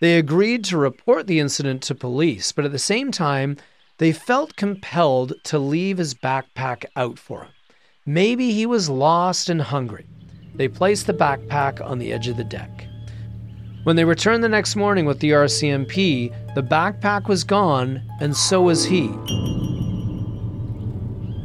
They 0.00 0.18
agreed 0.18 0.64
to 0.66 0.78
report 0.78 1.26
the 1.26 1.40
incident 1.40 1.82
to 1.82 1.94
police, 1.96 2.52
but 2.52 2.64
at 2.64 2.72
the 2.72 2.78
same 2.78 3.10
time, 3.10 3.56
they 3.98 4.12
felt 4.12 4.56
compelled 4.56 5.32
to 5.44 5.58
leave 5.58 5.98
his 5.98 6.14
backpack 6.14 6.84
out 6.94 7.18
for 7.18 7.42
him. 7.42 7.52
Maybe 8.08 8.52
he 8.52 8.66
was 8.66 8.88
lost 8.88 9.50
and 9.50 9.60
hungry. 9.60 10.06
They 10.54 10.68
placed 10.68 11.08
the 11.08 11.12
backpack 11.12 11.84
on 11.84 11.98
the 11.98 12.12
edge 12.12 12.28
of 12.28 12.36
the 12.36 12.44
deck. 12.44 12.86
When 13.82 13.96
they 13.96 14.04
returned 14.04 14.44
the 14.44 14.48
next 14.48 14.76
morning 14.76 15.06
with 15.06 15.18
the 15.18 15.30
RCMP, 15.30 16.54
the 16.54 16.62
backpack 16.62 17.26
was 17.26 17.42
gone, 17.42 18.00
and 18.20 18.36
so 18.36 18.62
was 18.62 18.84
he. 18.84 19.08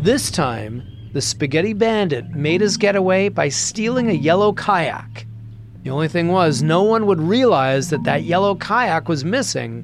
This 0.03 0.29
time, 0.29 0.83
the 1.13 1.21
spaghetti 1.21 1.73
bandit 1.73 2.29
made 2.29 2.61
his 2.61 2.77
getaway 2.77 3.29
by 3.29 3.49
stealing 3.49 4.09
a 4.09 4.13
yellow 4.13 4.53
kayak. 4.53 5.25
The 5.81 5.89
only 5.89 6.09
thing 6.09 6.27
was, 6.27 6.61
no 6.61 6.83
one 6.83 7.07
would 7.07 7.21
realize 7.21 7.89
that 7.89 8.03
that 8.03 8.23
yellow 8.23 8.53
kayak 8.53 9.09
was 9.09 9.25
missing 9.25 9.83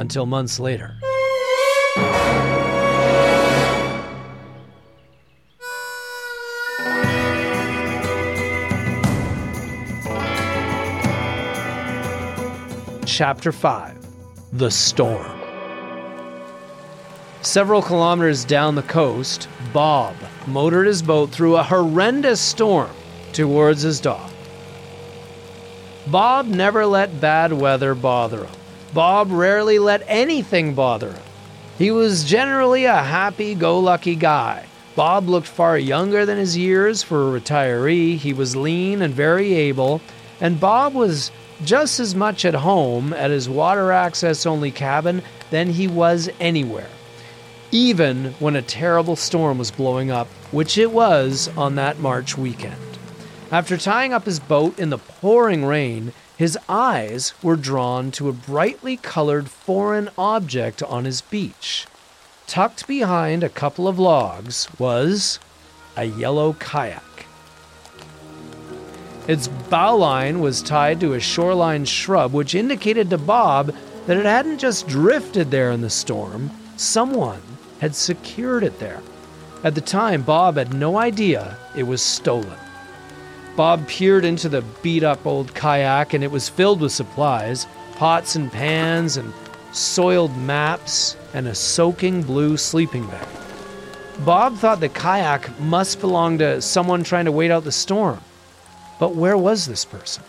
until 0.00 0.26
months 0.26 0.58
later. 0.58 0.98
Chapter 13.16 13.50
5 13.50 13.96
The 14.52 14.70
Storm. 14.70 15.40
Several 17.40 17.80
kilometers 17.80 18.44
down 18.44 18.74
the 18.74 18.82
coast, 18.82 19.48
Bob 19.72 20.14
motored 20.46 20.86
his 20.86 21.00
boat 21.00 21.30
through 21.30 21.56
a 21.56 21.62
horrendous 21.62 22.42
storm 22.42 22.90
towards 23.32 23.80
his 23.80 24.00
dock. 24.00 24.30
Bob 26.08 26.46
never 26.48 26.84
let 26.84 27.18
bad 27.18 27.54
weather 27.54 27.94
bother 27.94 28.44
him. 28.44 28.54
Bob 28.92 29.30
rarely 29.30 29.78
let 29.78 30.02
anything 30.06 30.74
bother 30.74 31.12
him. 31.12 31.22
He 31.78 31.90
was 31.90 32.22
generally 32.22 32.84
a 32.84 33.02
happy 33.02 33.54
go 33.54 33.78
lucky 33.78 34.14
guy. 34.14 34.66
Bob 34.94 35.26
looked 35.26 35.48
far 35.48 35.78
younger 35.78 36.26
than 36.26 36.36
his 36.36 36.54
years 36.54 37.02
for 37.02 37.34
a 37.34 37.40
retiree. 37.40 38.18
He 38.18 38.34
was 38.34 38.56
lean 38.56 39.00
and 39.00 39.14
very 39.14 39.54
able, 39.54 40.02
and 40.38 40.60
Bob 40.60 40.92
was 40.92 41.30
just 41.64 42.00
as 42.00 42.14
much 42.14 42.44
at 42.44 42.54
home 42.54 43.12
at 43.12 43.30
his 43.30 43.48
water 43.48 43.92
access 43.92 44.46
only 44.46 44.70
cabin 44.70 45.22
than 45.50 45.70
he 45.70 45.88
was 45.88 46.28
anywhere, 46.40 46.88
even 47.70 48.32
when 48.38 48.56
a 48.56 48.62
terrible 48.62 49.16
storm 49.16 49.58
was 49.58 49.70
blowing 49.70 50.10
up, 50.10 50.26
which 50.50 50.76
it 50.78 50.90
was 50.90 51.48
on 51.56 51.74
that 51.76 51.98
March 51.98 52.36
weekend. 52.36 52.76
After 53.50 53.76
tying 53.76 54.12
up 54.12 54.24
his 54.24 54.40
boat 54.40 54.78
in 54.78 54.90
the 54.90 54.98
pouring 54.98 55.64
rain, 55.64 56.12
his 56.36 56.58
eyes 56.68 57.32
were 57.42 57.56
drawn 57.56 58.10
to 58.12 58.28
a 58.28 58.32
brightly 58.32 58.96
colored 58.96 59.48
foreign 59.48 60.10
object 60.18 60.82
on 60.82 61.04
his 61.04 61.22
beach. 61.22 61.86
Tucked 62.46 62.86
behind 62.86 63.42
a 63.42 63.48
couple 63.48 63.88
of 63.88 63.98
logs 63.98 64.68
was 64.78 65.38
a 65.96 66.04
yellow 66.04 66.52
kayak. 66.54 67.15
Its 69.28 69.48
bowline 69.48 70.38
was 70.38 70.62
tied 70.62 71.00
to 71.00 71.14
a 71.14 71.20
shoreline 71.20 71.84
shrub, 71.84 72.32
which 72.32 72.54
indicated 72.54 73.10
to 73.10 73.18
Bob 73.18 73.74
that 74.06 74.16
it 74.16 74.24
hadn't 74.24 74.58
just 74.58 74.86
drifted 74.86 75.50
there 75.50 75.72
in 75.72 75.80
the 75.80 75.90
storm, 75.90 76.50
someone 76.76 77.42
had 77.80 77.94
secured 77.94 78.62
it 78.62 78.78
there. 78.78 79.02
At 79.64 79.74
the 79.74 79.80
time, 79.80 80.22
Bob 80.22 80.56
had 80.56 80.72
no 80.72 80.96
idea 80.96 81.56
it 81.74 81.82
was 81.82 82.00
stolen. 82.00 82.56
Bob 83.56 83.88
peered 83.88 84.24
into 84.24 84.48
the 84.48 84.62
beat 84.82 85.02
up 85.02 85.26
old 85.26 85.54
kayak, 85.54 86.14
and 86.14 86.22
it 86.22 86.30
was 86.30 86.48
filled 86.48 86.80
with 86.80 86.92
supplies 86.92 87.66
pots 87.96 88.36
and 88.36 88.52
pans, 88.52 89.16
and 89.16 89.32
soiled 89.72 90.36
maps, 90.36 91.16
and 91.32 91.48
a 91.48 91.54
soaking 91.54 92.22
blue 92.22 92.56
sleeping 92.56 93.06
bag. 93.06 93.26
Bob 94.24 94.54
thought 94.56 94.80
the 94.80 94.88
kayak 94.88 95.58
must 95.60 96.00
belong 96.00 96.38
to 96.38 96.60
someone 96.60 97.02
trying 97.02 97.24
to 97.24 97.32
wait 97.32 97.50
out 97.50 97.64
the 97.64 97.72
storm. 97.72 98.20
But 98.98 99.14
where 99.14 99.36
was 99.36 99.66
this 99.66 99.84
person? 99.84 100.24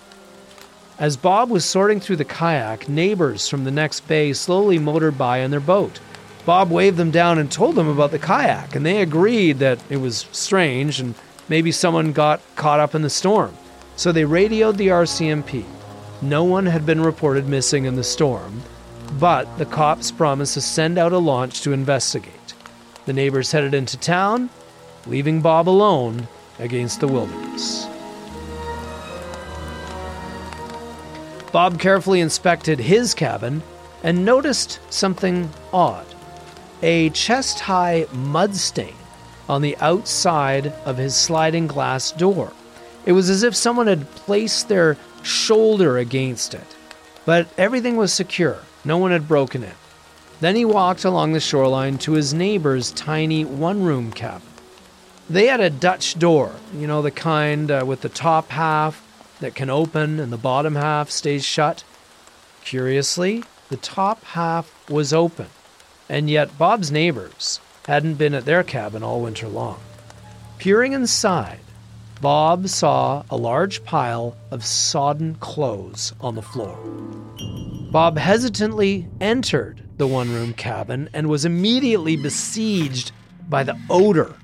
As 1.00 1.16
Bob 1.16 1.50
was 1.50 1.64
sorting 1.64 2.00
through 2.00 2.16
the 2.16 2.26
kayak, 2.26 2.90
neighbors 2.90 3.48
from 3.48 3.64
the 3.64 3.72
next 3.72 4.08
bay 4.08 4.34
slowly 4.34 4.80
motored 4.80 5.18
by 5.18 5.40
in 5.40 5.52
their 5.52 5.60
boat. 5.60 6.00
Bob 6.46 6.72
waved 6.72 6.98
them 6.98 7.12
down 7.12 7.38
and 7.38 7.52
told 7.52 7.76
them 7.76 7.88
about 7.88 8.12
the 8.12 8.18
kayak, 8.18 8.76
and 8.76 8.86
they 8.86 9.02
agreed 9.02 9.60
that 9.60 9.80
it 9.90 9.98
was 9.98 10.26
strange 10.32 11.00
and 11.00 11.14
maybe 11.50 11.72
someone 11.72 12.14
got 12.14 12.42
caught 12.56 12.80
up 12.80 12.96
in 12.96 13.02
the 13.02 13.10
storm. 13.10 13.54
So 13.96 14.12
they 14.12 14.26
radioed 14.26 14.78
the 14.78 14.88
RCMP. 14.88 15.66
No 16.22 16.44
one 16.44 16.66
had 16.66 16.86
been 16.86 17.02
reported 17.02 17.48
missing 17.48 17.86
in 17.86 17.96
the 17.96 18.04
storm, 18.04 18.64
but 19.20 19.58
the 19.58 19.66
cops 19.66 20.10
promised 20.10 20.56
to 20.56 20.62
send 20.62 20.98
out 20.98 21.14
a 21.14 21.18
launch 21.18 21.62
to 21.62 21.74
investigate. 21.74 22.54
The 23.06 23.14
neighbors 23.14 23.52
headed 23.52 23.74
into 23.74 23.98
town, 23.98 24.50
leaving 25.06 25.42
Bob 25.42 25.70
alone 25.70 26.28
against 26.60 27.02
the 27.02 27.08
wilderness. 27.08 27.88
Bob 31.52 31.80
carefully 31.80 32.20
inspected 32.20 32.80
his 32.80 33.14
cabin 33.14 33.64
and 34.04 34.26
noticed 34.26 34.80
something 34.90 35.50
odd 35.74 36.06
a 36.84 37.10
chest 37.10 37.60
high 37.60 38.06
mud 38.14 38.56
stain 38.56 38.94
on 39.50 39.62
the 39.62 39.78
outside 39.78 40.68
of 40.86 40.98
his 40.98 41.16
sliding 41.16 41.68
glass 41.68 42.12
door. 42.12 42.52
It 43.06 43.14
was 43.14 43.30
as 43.30 43.44
if 43.44 43.56
someone 43.56 43.88
had 43.88 44.10
placed 44.12 44.68
their 44.68 44.98
shoulder 45.24 45.98
against 45.98 46.54
it. 46.54 46.76
But 47.26 47.48
everything 47.58 47.98
was 47.98 48.14
secure, 48.14 48.60
no 48.86 48.98
one 48.98 49.12
had 49.12 49.28
broken 49.28 49.64
it. 49.64 49.76
Then 50.40 50.56
he 50.56 50.66
walked 50.66 51.04
along 51.04 51.34
the 51.34 51.40
shoreline 51.40 51.98
to 52.00 52.12
his 52.12 52.34
neighbor's 52.34 52.92
tiny 52.92 53.44
one 53.44 53.82
room 53.82 54.12
cabin. 54.12 54.48
They 55.30 55.48
had 55.48 55.60
a 55.60 55.70
Dutch 55.70 56.20
door, 56.20 56.52
you 56.76 56.88
know, 56.88 57.02
the 57.02 57.12
kind 57.12 57.72
uh, 57.72 57.84
with 57.86 58.02
the 58.02 58.10
top 58.10 58.50
half 58.50 59.04
that 59.40 59.56
can 59.56 59.70
open 59.70 60.20
and 60.20 60.32
the 60.32 60.38
bottom 60.38 60.76
half 60.76 61.10
stays 61.10 61.46
shut. 61.46 61.84
Curiously, 62.64 63.44
the 63.70 63.78
top 63.78 64.24
half 64.24 64.90
was 64.90 65.14
open, 65.14 65.48
and 66.10 66.30
yet 66.30 66.58
Bob's 66.58 66.92
neighbors 66.92 67.60
hadn't 67.88 68.16
been 68.16 68.34
at 68.34 68.46
their 68.46 68.64
cabin 68.64 69.04
all 69.04 69.22
winter 69.22 69.48
long. 69.48 69.80
Peering 70.58 70.94
inside, 70.94 71.60
Bob 72.22 72.68
saw 72.68 73.24
a 73.30 73.38
large 73.38 73.84
pile 73.84 74.36
of 74.50 74.66
sodden 74.66 75.36
clothes 75.36 76.14
on 76.20 76.36
the 76.36 76.42
floor. 76.42 76.78
Bob 77.92 78.18
hesitantly 78.18 79.08
entered 79.22 79.82
the 79.98 80.08
one 80.08 80.32
room 80.32 80.54
cabin 80.54 81.10
and 81.14 81.30
was 81.30 81.46
immediately 81.46 82.16
besieged 82.16 83.12
by 83.48 83.64
the 83.64 83.80
odor. 83.90 84.36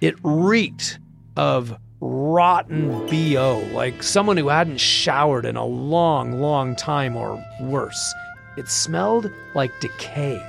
It 0.00 0.16
reeked 0.22 0.98
of 1.36 1.78
rotten 2.00 3.06
BO, 3.08 3.66
like 3.72 4.02
someone 4.02 4.36
who 4.36 4.48
hadn't 4.48 4.78
showered 4.78 5.44
in 5.44 5.56
a 5.56 5.64
long, 5.64 6.40
long 6.40 6.76
time 6.76 7.16
or 7.16 7.42
worse. 7.60 8.14
It 8.56 8.68
smelled 8.68 9.30
like 9.54 9.80
decay. 9.80 10.44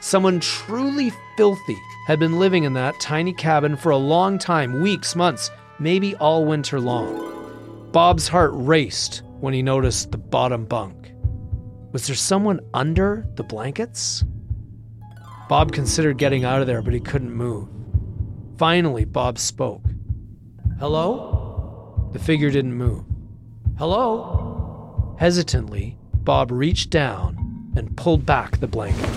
Someone 0.00 0.40
truly 0.40 1.12
filthy 1.36 1.78
had 2.06 2.18
been 2.18 2.38
living 2.38 2.64
in 2.64 2.74
that 2.74 2.98
tiny 3.00 3.32
cabin 3.32 3.76
for 3.76 3.90
a 3.90 3.96
long 3.96 4.38
time 4.38 4.80
weeks, 4.80 5.16
months, 5.16 5.50
maybe 5.78 6.14
all 6.16 6.44
winter 6.44 6.80
long. 6.80 7.90
Bob's 7.92 8.28
heart 8.28 8.50
raced 8.54 9.22
when 9.40 9.52
he 9.52 9.62
noticed 9.62 10.12
the 10.12 10.18
bottom 10.18 10.64
bunk. 10.64 11.12
Was 11.92 12.06
there 12.06 12.16
someone 12.16 12.60
under 12.74 13.26
the 13.36 13.42
blankets? 13.42 14.24
Bob 15.48 15.72
considered 15.72 16.18
getting 16.18 16.44
out 16.44 16.60
of 16.60 16.66
there, 16.66 16.82
but 16.82 16.92
he 16.92 17.00
couldn't 17.00 17.32
move. 17.32 17.68
Finally, 18.58 19.04
Bob 19.04 19.38
spoke. 19.38 19.85
Hello? 20.78 22.10
The 22.12 22.18
figure 22.18 22.50
didn't 22.50 22.74
move. 22.74 23.02
Hello? 23.78 25.16
Hesitantly, 25.18 25.96
Bob 26.16 26.50
reached 26.50 26.90
down 26.90 27.72
and 27.76 27.96
pulled 27.96 28.26
back 28.26 28.60
the 28.60 28.66
blanket. 28.66 29.08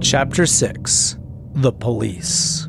Chapter 0.00 0.46
6 0.46 1.18
The 1.54 1.72
Police. 1.72 2.68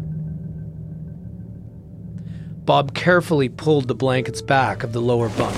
Bob 2.66 2.96
carefully 2.96 3.50
pulled 3.50 3.88
the 3.88 3.94
blankets 3.94 4.42
back 4.42 4.82
of 4.82 4.94
the 4.94 5.02
lower 5.02 5.30
bunk. 5.30 5.56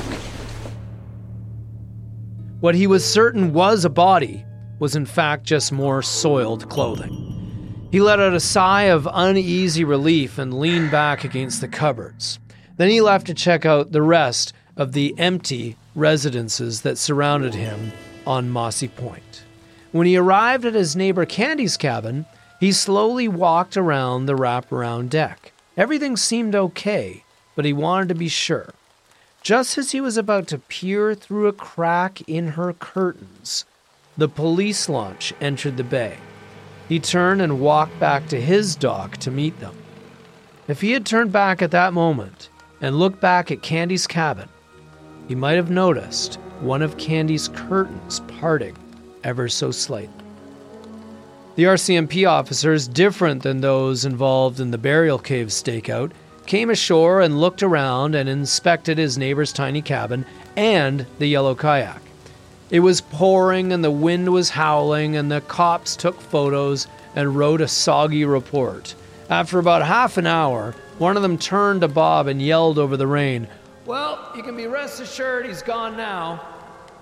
What 2.60 2.75
he 2.75 2.88
was 2.88 3.05
certain 3.05 3.53
was 3.53 3.86
a 3.86 3.89
body 3.89 4.43
was 4.81 4.95
in 4.95 5.05
fact 5.05 5.43
just 5.43 5.71
more 5.71 6.01
soiled 6.01 6.67
clothing. 6.67 7.88
He 7.91 8.01
let 8.01 8.19
out 8.19 8.33
a 8.33 8.39
sigh 8.39 8.85
of 8.85 9.07
uneasy 9.13 9.83
relief 9.83 10.39
and 10.39 10.59
leaned 10.59 10.89
back 10.89 11.23
against 11.23 11.61
the 11.61 11.67
cupboards. 11.67 12.39
Then 12.77 12.89
he 12.89 13.00
left 13.00 13.27
to 13.27 13.35
check 13.35 13.63
out 13.63 13.91
the 13.91 14.01
rest 14.01 14.53
of 14.75 14.93
the 14.93 15.13
empty 15.19 15.77
residences 15.93 16.81
that 16.81 16.97
surrounded 16.97 17.53
him 17.53 17.91
on 18.25 18.50
Mossy 18.50 18.88
Point. 18.88 19.43
When 19.91 20.07
he 20.07 20.17
arrived 20.17 20.65
at 20.65 20.73
his 20.73 20.95
neighbor 20.95 21.27
Candy's 21.27 21.77
cabin, 21.77 22.25
he 22.59 22.71
slowly 22.71 23.27
walked 23.27 23.77
around 23.77 24.25
the 24.25 24.35
wraparound 24.35 25.09
deck. 25.09 25.51
Everything 25.77 26.17
seemed 26.17 26.55
okay, 26.55 27.23
but 27.56 27.65
he 27.65 27.73
wanted 27.73 28.10
to 28.10 28.15
be 28.15 28.29
sure. 28.29 28.73
Just 29.43 29.77
as 29.77 29.91
he 29.91 30.01
was 30.01 30.17
about 30.17 30.47
to 30.47 30.58
peer 30.58 31.13
through 31.13 31.47
a 31.47 31.53
crack 31.53 32.21
in 32.27 32.49
her 32.49 32.73
curtains, 32.73 33.65
the 34.17 34.28
police 34.28 34.89
launch 34.89 35.34
entered 35.41 35.78
the 35.78 35.84
bay. 35.84 36.17
He 36.89 37.00
turned 37.00 37.41
and 37.41 37.62
walked 37.62 38.00
back 38.00 38.28
to 38.28 38.41
his 38.41 38.76
dock 38.76 39.17
to 39.17 39.32
meet 39.32 39.60
them. 39.60 39.76
If 40.67 40.82
he 40.82 40.91
had 40.91 41.06
turned 41.06 41.32
back 41.32 41.62
at 41.62 41.71
that 41.71 41.93
moment 41.93 42.50
and 42.82 43.00
looked 43.00 43.21
back 43.21 43.52
at 43.52 43.62
Candy's 43.62 44.08
cabin, 44.08 44.50
he 45.28 45.36
might 45.36 45.56
have 45.56 45.71
noticed 45.71 46.36
one 46.60 46.82
of 46.82 46.97
Candy's 46.97 47.47
curtains 47.47 48.19
parting 48.39 48.76
ever 49.24 49.47
so 49.47 49.71
slightly. 49.71 50.13
The 51.56 51.63
RCMP 51.63 52.30
officers, 52.30 52.88
different 52.88 53.43
than 53.43 53.62
those 53.62 54.06
involved 54.06 54.60
in 54.60 54.71
the 54.71 54.78
burial 54.78 55.19
cave 55.19 55.47
stakeout, 55.47 56.12
came 56.45 56.69
ashore 56.69 57.21
and 57.21 57.39
looked 57.39 57.63
around 57.63 58.15
and 58.15 58.28
inspected 58.28 58.97
his 58.97 59.17
neighbor's 59.17 59.54
tiny 59.54 59.82
cabin 59.82 60.26
and 60.56 61.06
the 61.19 61.28
yellow 61.28 61.56
kayak. 61.56 62.02
It 62.71 62.79
was 62.79 63.01
pouring 63.01 63.73
and 63.73 63.84
the 63.84 63.91
wind 63.91 64.31
was 64.31 64.49
howling, 64.49 65.17
and 65.17 65.29
the 65.29 65.41
cops 65.41 65.97
took 65.97 66.19
photos 66.21 66.88
and 67.15 67.36
wrote 67.36 67.60
a 67.60 67.67
soggy 67.67 68.23
report. 68.23 68.95
After 69.29 69.60
about 69.60 69.86
half 69.86 70.17
an 70.17 70.25
hour, 70.25 70.73
one 70.97 71.17
of 71.17 71.21
them 71.21 71.38
turned 71.38 71.81
to 71.81 71.89
Bob 71.89 72.27
and 72.27 72.41
yelled 72.41 72.79
over 72.79 72.95
the 72.95 73.07
rain, 73.07 73.47
Well, 73.86 74.31
you 74.36 74.41
can 74.41 74.55
be 74.55 74.67
rest 74.67 75.01
assured 75.01 75.45
he's 75.45 75.62
gone 75.62 75.97
now. 75.97 76.38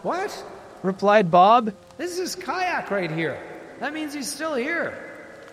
What? 0.02 0.44
replied 0.82 1.30
Bob. 1.30 1.74
This 1.98 2.14
is 2.14 2.18
his 2.18 2.36
kayak 2.36 2.90
right 2.90 3.12
here. 3.12 3.40
That 3.80 3.94
means 3.94 4.14
he's 4.14 4.32
still 4.32 4.56
here. 4.56 4.98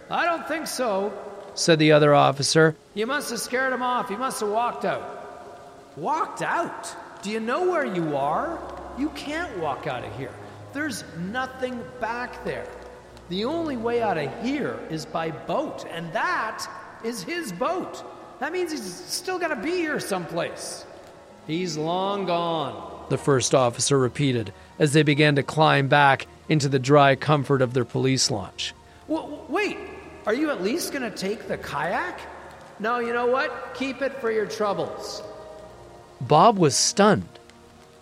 I 0.09 0.24
don't 0.24 0.46
think 0.48 0.66
so, 0.66 1.12
said 1.55 1.79
the 1.79 1.92
other 1.92 2.14
officer. 2.14 2.74
You 2.94 3.07
must 3.07 3.31
have 3.31 3.40
scared 3.40 3.72
him 3.72 3.83
off. 3.83 4.09
He 4.09 4.16
must 4.16 4.40
have 4.40 4.48
walked 4.48 4.85
out. 4.85 5.92
Walked 5.96 6.40
out? 6.40 6.94
Do 7.22 7.31
you 7.31 7.40
know 7.40 7.68
where 7.70 7.85
you 7.85 8.16
are? 8.16 8.59
You 8.98 9.11
can't 9.11 9.56
walk 9.59 9.87
out 9.87 10.04
of 10.04 10.16
here. 10.16 10.32
There's 10.72 11.04
nothing 11.30 11.82
back 12.00 12.44
there. 12.44 12.66
The 13.28 13.44
only 13.44 13.76
way 13.76 14.02
out 14.02 14.18
of 14.18 14.30
here 14.44 14.78
is 14.90 15.04
by 15.04 15.30
boat, 15.30 15.85
and 15.90 16.12
that 16.12 16.66
is 17.04 17.22
his 17.22 17.52
boat. 17.52 18.04
That 18.40 18.52
means 18.52 18.70
he's 18.70 18.85
still 18.85 19.38
got 19.38 19.48
to 19.48 19.56
be 19.56 19.70
here 19.70 19.98
someplace. 19.98 20.85
He's 21.46 21.76
long 21.76 22.26
gone, 22.26 23.06
the 23.09 23.18
first 23.18 23.54
officer 23.54 23.98
repeated 23.98 24.52
as 24.78 24.92
they 24.92 25.02
began 25.02 25.37
to 25.37 25.42
climb 25.42 25.88
back 25.88 26.26
into 26.48 26.68
the 26.68 26.78
dry 26.78 27.16
comfort 27.16 27.62
of 27.62 27.72
their 27.74 27.85
police 27.85 28.30
launch. 28.30 28.74
W- 29.09 29.38
wait, 29.48 29.78
are 30.26 30.35
you 30.35 30.50
at 30.50 30.62
least 30.62 30.92
going 30.92 31.09
to 31.09 31.16
take 31.16 31.48
the 31.48 31.56
kayak? 31.59 32.20
No, 32.78 32.98
you 32.98 33.12
know 33.12 33.26
what? 33.26 33.74
Keep 33.74 34.02
it 34.02 34.20
for 34.20 34.30
your 34.30 34.46
troubles. 34.46 35.22
Bob 36.20 36.59
was 36.59 36.76
stunned. 36.76 37.28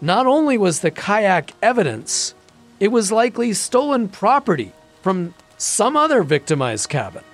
Not 0.05 0.27
only 0.27 0.59
was 0.59 0.81
the 0.81 0.91
kayak 0.91 1.55
evidence, 1.63 2.35
it 2.79 2.89
was 2.89 3.11
likely 3.11 3.55
stolen 3.55 4.11
property 4.11 4.71
from 5.01 5.33
some 5.57 5.97
other 5.97 6.23
victimized 6.23 6.91
cabin. 6.91 7.25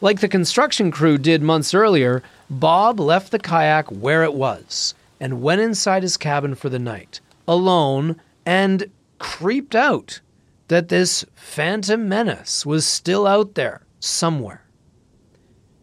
Like 0.00 0.20
the 0.20 0.28
construction 0.28 0.90
crew 0.90 1.18
did 1.18 1.42
months 1.42 1.74
earlier, 1.74 2.22
Bob 2.48 2.98
left 2.98 3.30
the 3.30 3.38
kayak 3.38 3.92
where 3.92 4.24
it 4.24 4.32
was 4.32 4.94
and 5.20 5.42
went 5.42 5.60
inside 5.60 6.02
his 6.02 6.16
cabin 6.16 6.54
for 6.54 6.70
the 6.70 6.78
night, 6.78 7.20
alone, 7.46 8.18
and 8.46 8.90
creeped 9.18 9.74
out 9.74 10.22
that 10.68 10.88
this 10.88 11.26
phantom 11.34 12.08
menace 12.08 12.64
was 12.64 12.86
still 12.86 13.26
out 13.26 13.54
there 13.54 13.82
somewhere. 14.00 14.62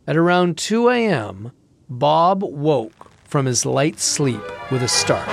At 0.07 0.17
around 0.17 0.57
2 0.57 0.89
a.m., 0.89 1.51
Bob 1.87 2.41
woke 2.41 3.00
from 3.31 3.45
his 3.45 3.65
light 3.65 3.97
sleep 3.97 4.41
with 4.71 4.83
a 4.83 4.87
start. 4.89 5.25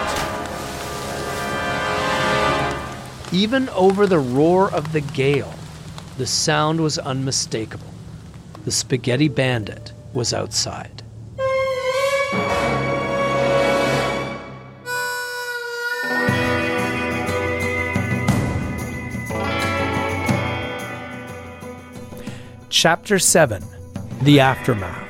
Even 3.33 3.69
over 3.71 4.07
the 4.07 4.21
roar 4.21 4.73
of 4.73 4.93
the 4.93 5.01
gale, 5.01 5.53
the 6.17 6.27
sound 6.27 6.81
was 6.81 6.97
unmistakable. 6.99 7.93
The 8.65 8.71
spaghetti 8.71 9.27
bandit 9.27 9.93
was 10.15 10.33
outside. 10.33 11.03
Chapter 22.69 23.19
7 23.19 23.65
The 24.23 24.39
Aftermath. 24.39 25.08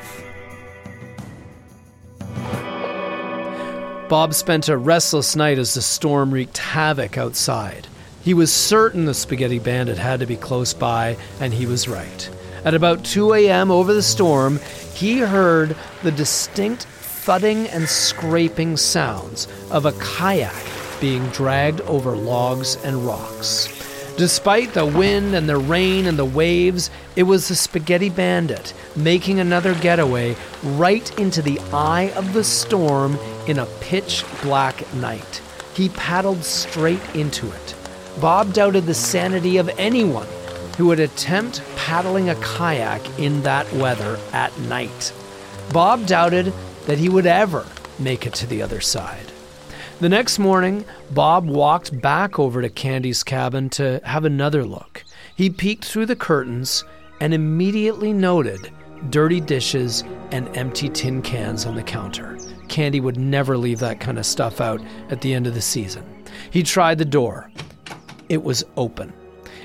Bob 4.09 4.33
spent 4.33 4.71
a 4.71 4.77
restless 4.77 5.37
night 5.37 5.59
as 5.59 5.75
the 5.75 5.83
storm 5.83 6.33
wreaked 6.33 6.57
havoc 6.57 7.19
outside. 7.19 7.87
He 8.23 8.33
was 8.33 8.51
certain 8.51 9.05
the 9.05 9.13
spaghetti 9.13 9.59
bandit 9.59 9.99
had 9.99 10.21
to 10.21 10.27
be 10.27 10.37
close 10.37 10.73
by, 10.73 11.19
and 11.41 11.53
he 11.53 11.67
was 11.67 11.89
right. 11.89 12.31
At 12.65 12.73
about 12.73 13.05
2 13.05 13.35
a.m. 13.35 13.71
over 13.71 13.93
the 13.93 14.03
storm, 14.03 14.61
he 14.95 15.19
heard 15.19 15.77
the 16.03 16.11
distinct 16.11 16.85
thudding 16.85 17.67
and 17.69 17.87
scraping 17.87 18.79
sounds 18.79 19.47
of 19.71 19.85
a 19.85 19.93
kayak 19.93 20.55
being 21.01 21.27
dragged 21.29 21.83
over 21.83 22.17
logs 22.17 22.77
and 22.77 23.07
rocks. 23.07 23.78
Despite 24.19 24.75
the 24.75 24.85
wind 24.85 25.37
and 25.37 25.49
the 25.49 25.57
rain 25.57 26.05
and 26.07 26.19
the 26.19 26.25
waves, 26.25 26.91
it 27.15 27.23
was 27.23 27.47
the 27.47 27.55
Spaghetti 27.55 28.11
Bandit 28.11 28.75
making 28.97 29.39
another 29.39 29.77
getaway 29.77 30.35
right 30.65 31.17
into 31.21 31.41
the 31.41 31.61
eye 31.73 32.11
of 32.17 32.33
the 32.33 32.43
storm 32.43 33.17
in 33.47 33.61
a 33.61 33.67
pitch 33.81 34.25
black 34.43 34.93
night. 34.95 35.41
He 35.73 35.91
paddled 35.91 36.43
straight 36.43 37.15
into 37.15 37.47
it. 37.47 37.75
Bob 38.21 38.53
doubted 38.53 38.87
the 38.87 38.93
sanity 38.93 39.57
of 39.57 39.71
anyone 39.79 40.27
who 40.77 40.87
would 40.87 40.99
attempt 40.99 41.63
paddling 41.77 42.29
a 42.29 42.35
kayak 42.41 43.21
in 43.21 43.45
that 43.45 43.73
weather 43.75 44.19
at 44.33 44.59
night. 44.63 45.13
Bob 45.73 46.09
doubted 46.09 46.53
that 46.87 46.99
he 46.99 47.09
would 47.09 47.27
ever 47.27 47.65
make 48.01 48.27
it 48.27 48.35
to 48.35 48.49
the 48.49 48.63
other 48.63 48.81
side. 48.81 49.28
The 50.01 50.09
next 50.09 50.39
morning, 50.39 50.85
Bob 51.11 51.49
walked 51.49 52.01
back 52.01 52.39
over 52.39 52.63
to 52.63 52.69
Candy's 52.69 53.25
cabin 53.25 53.69
to 53.71 54.01
have 54.05 54.25
another 54.25 54.65
look. 54.65 55.03
He 55.35 55.51
peeked 55.51 55.85
through 55.85 56.07
the 56.07 56.15
curtains 56.15 56.85
and 57.21 57.35
immediately 57.35 58.13
noted 58.13 58.71
dirty 59.11 59.41
dishes 59.41 60.05
and 60.31 60.57
empty 60.57 60.89
tin 60.89 61.21
cans 61.21 61.67
on 61.67 61.75
the 61.75 61.83
counter. 61.83 62.39
Candy 62.69 63.01
would 63.01 63.17
never 63.17 63.59
leave 63.59 63.81
that 63.81 63.99
kind 63.99 64.21
of 64.21 64.27
stuff 64.27 64.61
out 64.61 64.81
at 65.11 65.21
the 65.21 65.35
end 65.35 65.49
of 65.49 65.55
the 65.55 65.61
season. 65.61 66.05
He 66.53 66.63
tried 66.63 66.99
the 66.99 67.05
door. 67.05 67.51
It 68.29 68.45
was 68.45 68.65
open. 68.77 69.13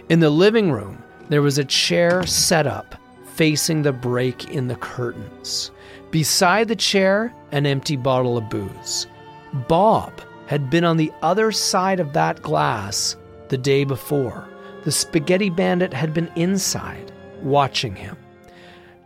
In 0.10 0.19
the 0.19 0.32
living 0.32 0.72
room, 0.72 1.04
there 1.30 1.43
was 1.43 1.60
a 1.60 1.65
chair 1.65 2.26
set 2.26 2.65
up 2.65 2.96
facing 3.36 3.84
the 3.84 3.93
break 3.93 4.50
in 4.50 4.67
the 4.67 4.78
curtains. 4.78 5.69
Beside 6.10 6.69
the 6.69 6.76
chair, 6.76 7.32
an 7.52 7.67
empty 7.67 7.98
bottle 7.98 8.36
of 8.36 8.50
booze. 8.50 9.06
Bob 9.53 10.21
had 10.47 10.69
been 10.69 10.83
on 10.83 10.97
the 10.97 11.11
other 11.21 11.51
side 11.51 11.99
of 11.99 12.13
that 12.13 12.41
glass 12.41 13.15
the 13.49 13.57
day 13.57 13.83
before. 13.83 14.47
The 14.83 14.91
spaghetti 14.91 15.49
bandit 15.49 15.93
had 15.93 16.13
been 16.13 16.31
inside, 16.35 17.11
watching 17.41 17.95
him. 17.95 18.17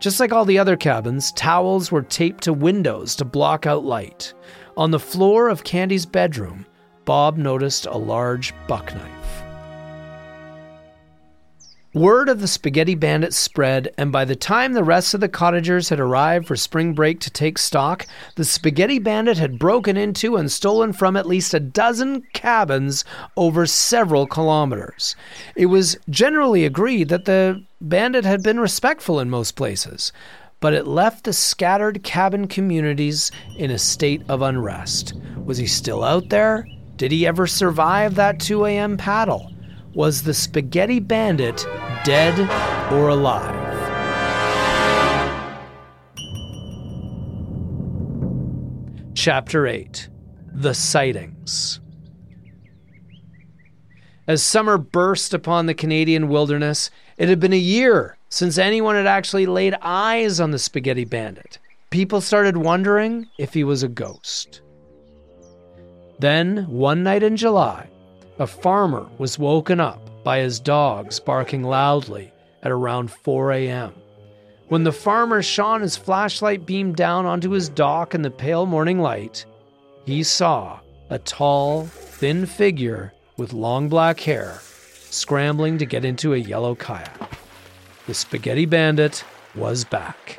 Just 0.00 0.20
like 0.20 0.32
all 0.32 0.44
the 0.44 0.58
other 0.58 0.76
cabins, 0.76 1.32
towels 1.32 1.92
were 1.92 2.02
taped 2.02 2.44
to 2.44 2.52
windows 2.52 3.14
to 3.16 3.24
block 3.24 3.66
out 3.66 3.84
light. 3.84 4.32
On 4.76 4.90
the 4.90 4.98
floor 4.98 5.48
of 5.48 5.64
Candy's 5.64 6.06
bedroom, 6.06 6.66
Bob 7.04 7.36
noticed 7.36 7.86
a 7.86 7.96
large 7.96 8.54
buck 8.68 8.94
knife. 8.94 9.17
Word 11.98 12.28
of 12.28 12.40
the 12.40 12.46
Spaghetti 12.46 12.94
Bandit 12.94 13.34
spread, 13.34 13.92
and 13.98 14.12
by 14.12 14.24
the 14.24 14.36
time 14.36 14.72
the 14.72 14.84
rest 14.84 15.14
of 15.14 15.20
the 15.20 15.28
cottagers 15.28 15.88
had 15.88 15.98
arrived 15.98 16.46
for 16.46 16.54
spring 16.54 16.92
break 16.92 17.18
to 17.18 17.30
take 17.30 17.58
stock, 17.58 18.06
the 18.36 18.44
Spaghetti 18.44 19.00
Bandit 19.00 19.36
had 19.38 19.58
broken 19.58 19.96
into 19.96 20.36
and 20.36 20.48
stolen 20.48 20.92
from 20.92 21.16
at 21.16 21.26
least 21.26 21.54
a 21.54 21.58
dozen 21.58 22.22
cabins 22.34 23.04
over 23.36 23.66
several 23.66 24.28
kilometers. 24.28 25.16
It 25.56 25.66
was 25.66 25.96
generally 26.08 26.64
agreed 26.64 27.08
that 27.08 27.24
the 27.24 27.64
bandit 27.80 28.24
had 28.24 28.44
been 28.44 28.60
respectful 28.60 29.18
in 29.18 29.28
most 29.28 29.56
places, 29.56 30.12
but 30.60 30.74
it 30.74 30.86
left 30.86 31.24
the 31.24 31.32
scattered 31.32 32.04
cabin 32.04 32.46
communities 32.46 33.32
in 33.56 33.72
a 33.72 33.78
state 33.78 34.22
of 34.28 34.40
unrest. 34.40 35.14
Was 35.44 35.58
he 35.58 35.66
still 35.66 36.04
out 36.04 36.28
there? 36.28 36.64
Did 36.96 37.10
he 37.10 37.26
ever 37.26 37.48
survive 37.48 38.14
that 38.14 38.38
2 38.38 38.66
a.m. 38.66 38.96
paddle? 38.96 39.50
Was 39.98 40.22
the 40.22 40.32
spaghetti 40.32 41.00
bandit 41.00 41.66
dead 42.04 42.38
or 42.92 43.08
alive? 43.08 43.52
Chapter 49.16 49.66
8 49.66 50.08
The 50.54 50.72
Sightings. 50.72 51.80
As 54.28 54.40
summer 54.40 54.78
burst 54.78 55.34
upon 55.34 55.66
the 55.66 55.74
Canadian 55.74 56.28
wilderness, 56.28 56.92
it 57.16 57.28
had 57.28 57.40
been 57.40 57.52
a 57.52 57.56
year 57.56 58.18
since 58.28 58.56
anyone 58.56 58.94
had 58.94 59.08
actually 59.08 59.46
laid 59.46 59.74
eyes 59.82 60.38
on 60.38 60.52
the 60.52 60.60
spaghetti 60.60 61.06
bandit. 61.06 61.58
People 61.90 62.20
started 62.20 62.56
wondering 62.56 63.26
if 63.36 63.52
he 63.52 63.64
was 63.64 63.82
a 63.82 63.88
ghost. 63.88 64.60
Then, 66.20 66.68
one 66.68 67.02
night 67.02 67.24
in 67.24 67.36
July, 67.36 67.90
a 68.38 68.46
farmer 68.46 69.08
was 69.18 69.38
woken 69.38 69.80
up 69.80 70.00
by 70.22 70.38
his 70.38 70.60
dogs 70.60 71.18
barking 71.18 71.62
loudly 71.62 72.32
at 72.62 72.70
around 72.70 73.10
4 73.10 73.52
a.m. 73.52 73.92
When 74.68 74.84
the 74.84 74.92
farmer 74.92 75.42
shone 75.42 75.80
his 75.80 75.96
flashlight 75.96 76.66
beam 76.66 76.92
down 76.92 77.26
onto 77.26 77.50
his 77.50 77.68
dock 77.68 78.14
in 78.14 78.22
the 78.22 78.30
pale 78.30 78.66
morning 78.66 79.00
light, 79.00 79.44
he 80.04 80.22
saw 80.22 80.78
a 81.10 81.18
tall, 81.18 81.86
thin 81.86 82.46
figure 82.46 83.12
with 83.36 83.52
long 83.52 83.88
black 83.88 84.20
hair 84.20 84.60
scrambling 85.10 85.78
to 85.78 85.86
get 85.86 86.04
into 86.04 86.34
a 86.34 86.38
yellow 86.38 86.74
kayak. 86.74 87.38
The 88.06 88.14
spaghetti 88.14 88.66
bandit 88.66 89.24
was 89.54 89.84
back. 89.84 90.36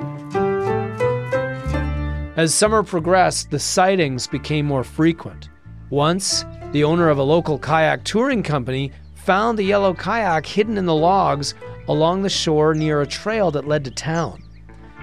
As 2.36 2.54
summer 2.54 2.82
progressed, 2.82 3.50
the 3.50 3.58
sightings 3.58 4.26
became 4.26 4.64
more 4.64 4.84
frequent. 4.84 5.50
Once, 5.90 6.44
the 6.72 6.84
owner 6.84 7.08
of 7.08 7.18
a 7.18 7.22
local 7.22 7.58
kayak 7.58 8.04
touring 8.04 8.42
company 8.42 8.92
found 9.14 9.58
the 9.58 9.64
yellow 9.64 9.92
kayak 9.92 10.46
hidden 10.46 10.78
in 10.78 10.86
the 10.86 10.94
logs 10.94 11.54
along 11.88 12.22
the 12.22 12.28
shore 12.28 12.74
near 12.74 13.00
a 13.00 13.06
trail 13.06 13.50
that 13.50 13.66
led 13.66 13.84
to 13.84 13.90
town. 13.90 14.42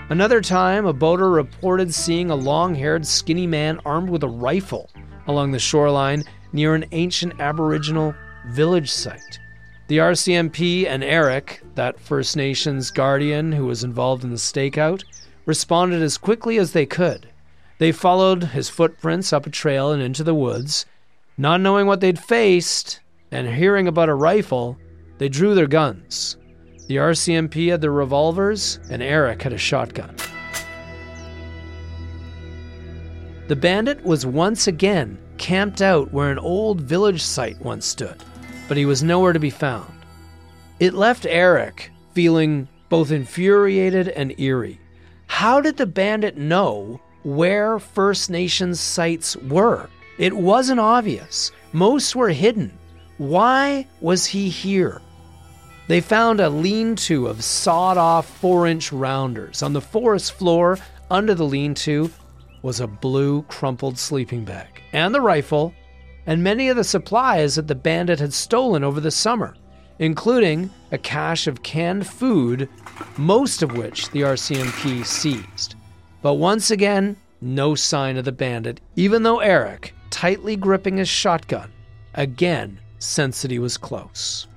Another 0.10 0.40
time, 0.40 0.86
a 0.86 0.94
boater 0.94 1.30
reported 1.30 1.94
seeing 1.94 2.30
a 2.30 2.36
long 2.36 2.74
haired, 2.74 3.06
skinny 3.06 3.46
man 3.46 3.80
armed 3.86 4.10
with 4.10 4.24
a 4.24 4.30
rifle 4.30 4.90
along 5.28 5.52
the 5.52 5.60
shoreline 5.60 6.24
near 6.54 6.76
an 6.76 6.86
ancient 6.94 7.40
Aboriginal 7.42 8.16
village 8.48 8.90
site. 8.90 9.40
The 9.88 9.98
RCMP 9.98 10.88
and 10.88 11.04
Eric, 11.04 11.62
that 11.76 12.00
First 12.00 12.38
Nations 12.38 12.92
guardian 12.92 13.52
who 13.52 13.66
was 13.66 13.84
involved 13.84 14.24
in 14.24 14.32
the 14.32 14.38
stakeout, 14.38 15.04
responded 15.46 16.02
as 16.02 16.18
quickly 16.18 16.58
as 16.58 16.72
they 16.72 16.86
could. 16.86 17.30
They 17.78 17.92
followed 17.92 18.44
his 18.46 18.70
footprints 18.70 19.32
up 19.32 19.46
a 19.46 19.50
trail 19.50 19.92
and 19.92 20.02
into 20.02 20.24
the 20.24 20.36
woods. 20.36 20.86
Not 21.38 21.62
knowing 21.62 21.86
what 21.86 22.02
they'd 22.02 22.18
faced 22.18 23.00
and 23.32 23.48
hearing 23.48 23.88
about 23.88 24.10
a 24.10 24.16
rifle, 24.16 24.78
they 25.20 25.30
drew 25.30 25.54
their 25.54 25.68
guns. 25.68 26.38
The 26.88 26.96
RCMP 26.96 27.70
had 27.70 27.82
their 27.82 27.92
revolvers, 27.92 28.80
and 28.90 29.04
Eric 29.04 29.44
had 29.44 29.54
a 29.54 29.58
shotgun. 29.58 30.16
The 33.48 33.56
bandit 33.56 34.04
was 34.04 34.26
once 34.26 34.68
again 34.68 35.20
camped 35.38 35.82
out 35.82 36.12
where 36.12 36.32
an 36.32 36.40
old 36.40 36.82
village 36.82 37.22
site 37.22 37.62
once 37.62 37.86
stood, 37.86 38.24
but 38.68 38.78
he 38.78 38.88
was 38.88 39.04
nowhere 39.04 39.34
to 39.34 39.40
be 39.40 39.52
found. 39.52 39.94
It 40.80 40.96
left 40.96 41.28
Eric 41.28 41.92
feeling 42.14 42.68
both 42.90 43.12
infuriated 43.12 44.08
and 44.10 44.38
eerie. 44.40 44.80
How 45.28 45.62
did 45.62 45.78
the 45.78 45.86
bandit 45.86 46.36
know 46.38 47.00
where 47.24 47.78
First 47.78 48.32
Nations 48.32 48.80
sites 48.80 49.38
were? 49.38 49.88
It 50.18 50.34
wasn't 50.36 50.80
obvious. 50.80 51.52
Most 51.74 52.16
were 52.16 52.30
hidden. 52.30 52.72
Why 53.18 53.88
was 54.02 54.26
he 54.26 54.50
here? 54.50 55.02
They 55.88 56.02
found 56.02 56.40
a 56.40 56.50
lean 56.50 56.96
to 57.08 57.28
of 57.28 57.44
sawed 57.44 57.98
off 57.98 58.28
four 58.28 58.68
inch 58.68 58.92
rounders. 58.92 59.64
On 59.64 59.74
the 59.74 59.82
forest 59.82 60.34
floor, 60.34 60.78
under 61.10 61.34
the 61.34 61.46
lean 61.46 61.74
to, 61.76 62.12
was 62.62 62.80
a 62.80 62.88
blue 62.88 63.44
crumpled 63.44 63.98
sleeping 63.98 64.44
bag, 64.44 64.82
and 64.92 65.16
the 65.16 65.22
rifle, 65.22 65.74
and 66.26 66.44
many 66.44 66.68
of 66.68 66.76
the 66.76 66.84
supplies 66.84 67.56
that 67.56 67.68
the 67.68 67.76
bandit 67.76 68.20
had 68.20 68.34
stolen 68.34 68.84
over 68.84 69.00
the 69.00 69.12
summer, 69.12 69.56
including 70.00 70.70
a 70.92 70.98
cache 70.98 71.48
of 71.48 71.64
canned 71.64 72.06
food, 72.06 72.68
most 73.18 73.64
of 73.64 73.78
which 73.78 74.10
the 74.12 74.22
RCMP 74.22 75.06
seized. 75.06 75.76
But 76.22 76.34
once 76.34 76.72
again, 76.72 77.16
no 77.40 77.76
sign 77.76 78.18
of 78.18 78.26
the 78.26 78.32
bandit, 78.32 78.82
even 78.96 79.24
though 79.24 79.40
Eric, 79.40 79.94
tightly 80.10 80.56
gripping 80.56 80.98
his 80.98 81.10
shotgun, 81.10 81.72
again 82.14 82.80
he 83.52 83.60
was 83.60 83.78
close. 83.78 84.48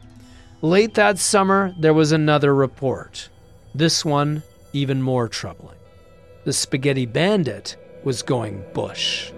Late 0.63 0.95
that 0.95 1.19
summer, 1.19 1.75
there 1.79 1.95
was 1.95 2.13
another 2.13 2.55
report. 2.55 3.29
This 3.75 4.05
one, 4.05 4.43
even 4.73 5.01
more 5.03 5.29
troubling. 5.29 5.79
The 6.45 6.53
Spaghetti 6.53 7.07
Bandit 7.07 7.77
was 8.05 8.23
going 8.23 8.65
bush. 8.73 9.33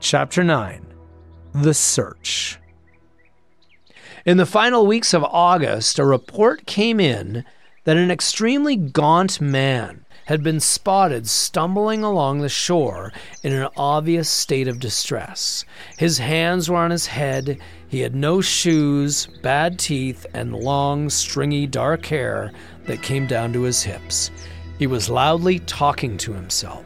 Chapter 0.00 0.44
9 0.44 0.86
The 1.54 1.74
Search. 1.74 2.60
In 4.26 4.38
the 4.38 4.44
final 4.44 4.88
weeks 4.88 5.14
of 5.14 5.22
August, 5.22 6.00
a 6.00 6.04
report 6.04 6.66
came 6.66 6.98
in 6.98 7.44
that 7.84 7.96
an 7.96 8.10
extremely 8.10 8.74
gaunt 8.74 9.40
man 9.40 10.04
had 10.24 10.42
been 10.42 10.58
spotted 10.58 11.28
stumbling 11.28 12.02
along 12.02 12.40
the 12.40 12.48
shore 12.48 13.12
in 13.44 13.52
an 13.52 13.68
obvious 13.76 14.28
state 14.28 14.66
of 14.66 14.80
distress. 14.80 15.64
His 15.96 16.18
hands 16.18 16.68
were 16.68 16.76
on 16.76 16.90
his 16.90 17.06
head, 17.06 17.60
he 17.86 18.00
had 18.00 18.16
no 18.16 18.40
shoes, 18.40 19.28
bad 19.44 19.78
teeth, 19.78 20.26
and 20.34 20.56
long, 20.56 21.08
stringy, 21.08 21.68
dark 21.68 22.04
hair 22.06 22.50
that 22.86 23.02
came 23.02 23.28
down 23.28 23.52
to 23.52 23.62
his 23.62 23.84
hips. 23.84 24.32
He 24.76 24.88
was 24.88 25.08
loudly 25.08 25.60
talking 25.60 26.18
to 26.18 26.32
himself. 26.32 26.85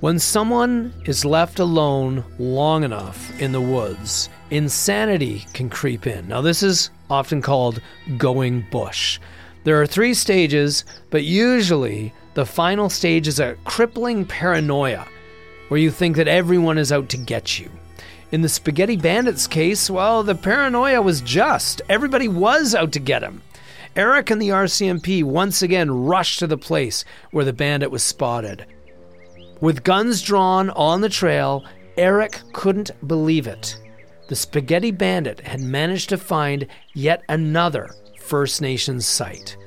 When 0.00 0.18
someone 0.18 0.94
is 1.04 1.26
left 1.26 1.58
alone 1.58 2.24
long 2.38 2.84
enough 2.84 3.38
in 3.38 3.52
the 3.52 3.60
woods, 3.60 4.30
insanity 4.50 5.44
can 5.52 5.68
creep 5.68 6.06
in. 6.06 6.26
Now, 6.26 6.40
this 6.40 6.62
is 6.62 6.88
often 7.10 7.42
called 7.42 7.82
going 8.16 8.64
bush. 8.70 9.20
There 9.64 9.78
are 9.78 9.86
three 9.86 10.14
stages, 10.14 10.86
but 11.10 11.24
usually 11.24 12.14
the 12.32 12.46
final 12.46 12.88
stage 12.88 13.28
is 13.28 13.40
a 13.40 13.56
crippling 13.64 14.24
paranoia 14.24 15.06
where 15.68 15.80
you 15.80 15.90
think 15.90 16.16
that 16.16 16.28
everyone 16.28 16.78
is 16.78 16.92
out 16.92 17.10
to 17.10 17.18
get 17.18 17.58
you. 17.58 17.70
In 18.32 18.40
the 18.40 18.48
Spaghetti 18.48 18.96
Bandits 18.96 19.46
case, 19.46 19.90
well, 19.90 20.22
the 20.22 20.34
paranoia 20.34 21.02
was 21.02 21.20
just. 21.20 21.82
Everybody 21.90 22.26
was 22.26 22.74
out 22.74 22.92
to 22.92 23.00
get 23.00 23.22
him. 23.22 23.42
Eric 23.94 24.30
and 24.30 24.40
the 24.40 24.48
RCMP 24.48 25.24
once 25.24 25.60
again 25.60 25.90
rushed 25.90 26.38
to 26.38 26.46
the 26.46 26.56
place 26.56 27.04
where 27.32 27.44
the 27.44 27.52
bandit 27.52 27.90
was 27.90 28.02
spotted. 28.02 28.64
With 29.60 29.84
guns 29.84 30.22
drawn 30.22 30.70
on 30.70 31.02
the 31.02 31.08
trail, 31.10 31.64
Eric 31.98 32.40
couldn't 32.54 32.92
believe 33.06 33.46
it. 33.46 33.76
The 34.28 34.36
Spaghetti 34.36 34.90
Bandit 34.90 35.40
had 35.40 35.60
managed 35.60 36.08
to 36.08 36.16
find 36.16 36.66
yet 36.94 37.22
another 37.28 37.90
First 38.18 38.62
Nations 38.62 39.06
site. 39.06 39.58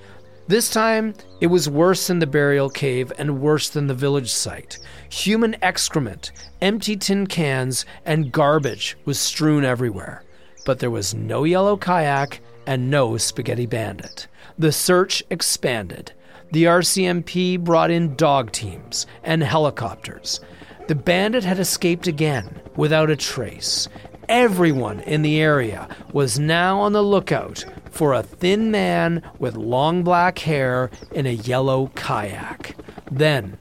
This 0.47 0.71
time, 0.71 1.13
it 1.41 1.47
was 1.47 1.69
worse 1.69 2.07
than 2.07 2.17
the 2.17 2.25
burial 2.25 2.69
cave 2.69 3.13
and 3.19 3.39
worse 3.39 3.69
than 3.69 3.85
the 3.85 3.93
village 3.93 4.31
site. 4.31 4.79
Human 5.09 5.55
excrement, 5.61 6.31
empty 6.59 6.97
tin 6.97 7.27
cans, 7.27 7.85
and 8.03 8.31
garbage 8.31 8.97
was 9.05 9.19
strewn 9.19 9.63
everywhere. 9.63 10.23
But 10.65 10.79
there 10.79 10.91
was 10.91 11.13
no 11.13 11.43
yellow 11.43 11.77
kayak 11.77 12.41
and 12.65 12.89
no 12.89 13.17
spaghetti 13.17 13.67
bandit. 13.67 14.27
The 14.57 14.71
search 14.71 15.23
expanded 15.29 16.13
the 16.53 16.65
RCMP 16.65 17.59
brought 17.59 17.89
in 17.89 18.15
dog 18.15 18.51
teams 18.51 19.07
and 19.23 19.41
helicopters. 19.41 20.39
The 20.87 20.93
bandit 20.93 21.43
had 21.43 21.57
escaped 21.57 22.05
again 22.05 22.61
without 22.75 23.09
a 23.09 23.15
trace. 23.15 23.89
Everyone 24.29 24.99
in 24.99 25.23
the 25.23 25.41
area 25.41 25.87
was 26.11 26.37
now 26.37 26.79
on 26.79 26.93
the 26.93 27.01
lookout 27.01 27.65
for 27.89 28.13
a 28.13 28.21
thin 28.21 28.69
man 28.69 29.23
with 29.39 29.55
long 29.55 30.03
black 30.03 30.37
hair 30.39 30.91
in 31.11 31.25
a 31.25 31.31
yellow 31.31 31.87
kayak. 31.95 32.75
Then, 33.11 33.57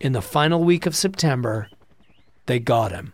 in 0.00 0.12
the 0.12 0.22
final 0.22 0.64
week 0.64 0.86
of 0.86 0.96
September, 0.96 1.68
they 2.46 2.58
got 2.58 2.90
him. 2.90 3.12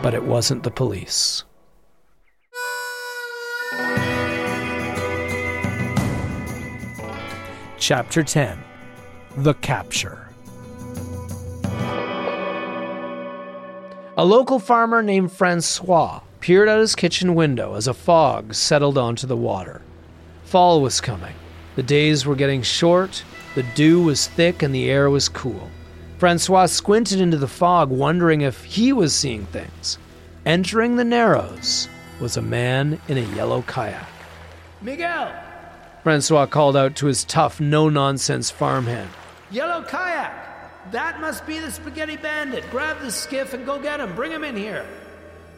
But 0.00 0.14
it 0.14 0.22
wasn't 0.22 0.62
the 0.62 0.70
police. 0.70 1.42
Chapter 7.88 8.22
10 8.22 8.62
The 9.38 9.54
Capture. 9.54 10.28
A 14.18 14.24
local 14.26 14.58
farmer 14.58 15.02
named 15.02 15.32
Francois 15.32 16.20
peered 16.40 16.68
out 16.68 16.80
his 16.80 16.94
kitchen 16.94 17.34
window 17.34 17.76
as 17.76 17.88
a 17.88 17.94
fog 17.94 18.52
settled 18.52 18.98
onto 18.98 19.26
the 19.26 19.38
water. 19.38 19.80
Fall 20.44 20.82
was 20.82 21.00
coming. 21.00 21.32
The 21.76 21.82
days 21.82 22.26
were 22.26 22.36
getting 22.36 22.60
short, 22.60 23.24
the 23.54 23.64
dew 23.74 24.02
was 24.02 24.26
thick, 24.26 24.62
and 24.62 24.74
the 24.74 24.90
air 24.90 25.08
was 25.08 25.30
cool. 25.30 25.70
Francois 26.18 26.66
squinted 26.66 27.22
into 27.22 27.38
the 27.38 27.48
fog, 27.48 27.88
wondering 27.88 28.42
if 28.42 28.64
he 28.64 28.92
was 28.92 29.14
seeing 29.14 29.46
things. 29.46 29.96
Entering 30.44 30.96
the 30.96 31.04
Narrows 31.04 31.88
was 32.20 32.36
a 32.36 32.42
man 32.42 33.00
in 33.08 33.16
a 33.16 33.34
yellow 33.34 33.62
kayak. 33.62 34.10
Miguel! 34.82 35.47
Francois 36.08 36.46
called 36.46 36.74
out 36.74 36.96
to 36.96 37.04
his 37.04 37.22
tough, 37.22 37.60
no 37.60 37.90
nonsense 37.90 38.50
farmhand. 38.50 39.10
Yellow 39.50 39.82
kayak! 39.82 40.90
That 40.90 41.20
must 41.20 41.46
be 41.46 41.58
the 41.58 41.70
spaghetti 41.70 42.16
bandit. 42.16 42.64
Grab 42.70 42.98
the 43.02 43.12
skiff 43.12 43.52
and 43.52 43.66
go 43.66 43.78
get 43.78 44.00
him. 44.00 44.14
Bring 44.16 44.32
him 44.32 44.42
in 44.42 44.56
here. 44.56 44.86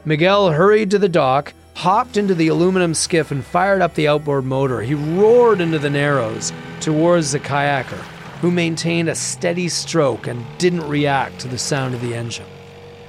Miguel 0.05 0.51
hurried 0.51 0.91
to 0.91 0.99
the 0.99 1.09
dock, 1.09 1.55
hopped 1.77 2.17
into 2.17 2.35
the 2.35 2.49
aluminum 2.49 2.95
skiff, 2.95 3.31
and 3.31 3.45
fired 3.45 3.81
up 3.81 3.95
the 3.95 4.09
outboard 4.09 4.45
motor. 4.45 4.81
He 4.81 4.95
roared 4.95 5.61
into 5.61 5.79
the 5.79 5.89
Narrows 5.89 6.53
towards 6.81 7.31
the 7.31 7.39
kayaker, 7.39 8.03
who 8.41 8.51
maintained 8.51 9.09
a 9.09 9.15
steady 9.15 9.69
stroke 9.69 10.27
and 10.27 10.45
didn't 10.59 10.89
react 10.89 11.39
to 11.43 11.47
the 11.47 11.59
sound 11.59 11.95
of 11.95 12.01
the 12.01 12.13
engine. 12.13 12.49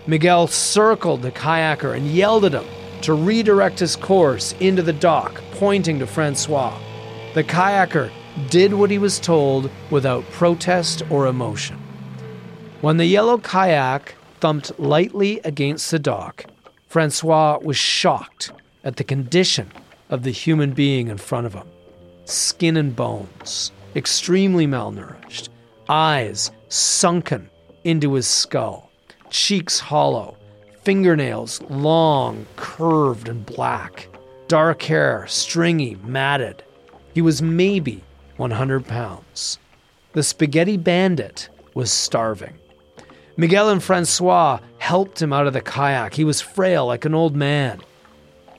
Miguel 0.05 0.45
circled 0.45 1.23
the 1.23 1.31
kayaker 1.31 1.97
and 1.97 2.05
yelled 2.05 2.45
at 2.45 2.53
him 2.53 2.67
to 3.01 3.15
redirect 3.15 3.79
his 3.79 3.95
course 3.95 4.53
into 4.59 4.83
the 4.83 4.93
dock, 4.93 5.41
pointing 5.53 5.97
to 5.97 6.05
Francois. 6.05 6.77
The 7.33 7.45
kayaker 7.45 8.11
did 8.49 8.73
what 8.73 8.91
he 8.91 8.97
was 8.97 9.17
told 9.17 9.71
without 9.89 10.29
protest 10.31 11.01
or 11.09 11.27
emotion. 11.27 11.77
When 12.81 12.97
the 12.97 13.05
yellow 13.05 13.37
kayak 13.37 14.15
thumped 14.41 14.77
lightly 14.77 15.39
against 15.45 15.91
the 15.91 15.99
dock, 15.99 16.45
Francois 16.89 17.57
was 17.61 17.77
shocked 17.77 18.51
at 18.83 18.97
the 18.97 19.05
condition 19.05 19.71
of 20.09 20.23
the 20.23 20.31
human 20.31 20.73
being 20.73 21.07
in 21.07 21.17
front 21.17 21.45
of 21.45 21.53
him 21.53 21.67
skin 22.25 22.75
and 22.75 22.95
bones, 22.97 23.71
extremely 23.95 24.67
malnourished, 24.67 25.47
eyes 25.87 26.51
sunken 26.67 27.49
into 27.85 28.13
his 28.13 28.27
skull, 28.27 28.89
cheeks 29.29 29.79
hollow, 29.79 30.35
fingernails 30.83 31.61
long, 31.69 32.45
curved, 32.57 33.29
and 33.29 33.45
black, 33.45 34.09
dark 34.49 34.81
hair 34.81 35.25
stringy, 35.27 35.95
matted 36.03 36.61
he 37.13 37.21
was 37.21 37.41
maybe 37.41 38.03
100 38.37 38.87
pounds. 38.87 39.59
The 40.13 40.23
spaghetti 40.23 40.77
bandit 40.77 41.49
was 41.73 41.91
starving. 41.91 42.53
Miguel 43.37 43.69
and 43.69 43.81
Francois 43.81 44.59
helped 44.77 45.21
him 45.21 45.31
out 45.33 45.47
of 45.47 45.53
the 45.53 45.61
kayak. 45.61 46.13
He 46.13 46.23
was 46.23 46.41
frail 46.41 46.85
like 46.85 47.05
an 47.05 47.15
old 47.15 47.35
man, 47.35 47.81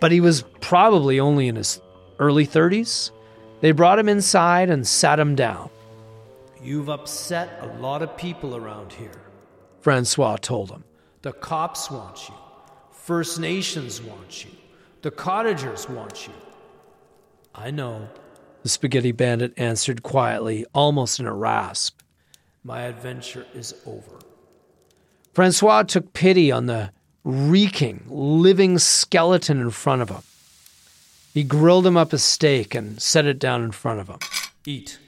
but 0.00 0.12
he 0.12 0.20
was 0.20 0.44
probably 0.60 1.20
only 1.20 1.48
in 1.48 1.56
his 1.56 1.80
early 2.18 2.46
30s. 2.46 3.10
They 3.60 3.72
brought 3.72 3.98
him 3.98 4.08
inside 4.08 4.70
and 4.70 4.86
sat 4.86 5.20
him 5.20 5.34
down. 5.34 5.70
You've 6.62 6.88
upset 6.88 7.58
a 7.60 7.66
lot 7.80 8.02
of 8.02 8.16
people 8.16 8.56
around 8.56 8.92
here, 8.92 9.22
Francois 9.80 10.36
told 10.36 10.70
him. 10.70 10.84
The 11.22 11.32
cops 11.32 11.90
want 11.90 12.28
you. 12.28 12.34
First 12.90 13.40
Nations 13.40 14.00
want 14.00 14.44
you. 14.44 14.50
The 15.02 15.10
cottagers 15.10 15.88
want 15.88 16.26
you. 16.26 16.32
I 17.54 17.70
know, 17.70 18.08
the 18.62 18.68
spaghetti 18.68 19.12
bandit 19.12 19.52
answered 19.56 20.02
quietly, 20.02 20.64
almost 20.74 21.20
in 21.20 21.26
a 21.26 21.34
rasp. 21.34 22.00
My 22.64 22.82
adventure 22.82 23.46
is 23.54 23.74
over. 23.86 24.20
Francois 25.34 25.82
took 25.82 26.12
pity 26.12 26.52
on 26.52 26.66
the 26.66 26.90
reeking, 27.24 28.04
living 28.08 28.78
skeleton 28.78 29.60
in 29.60 29.70
front 29.70 30.02
of 30.02 30.10
him. 30.10 30.22
He 31.34 31.42
grilled 31.42 31.86
him 31.86 31.96
up 31.96 32.12
a 32.12 32.18
steak 32.18 32.74
and 32.74 33.00
set 33.00 33.24
it 33.24 33.38
down 33.38 33.62
in 33.62 33.72
front 33.72 34.00
of 34.00 34.08
him. 34.08 34.18
Eat. 34.66 34.98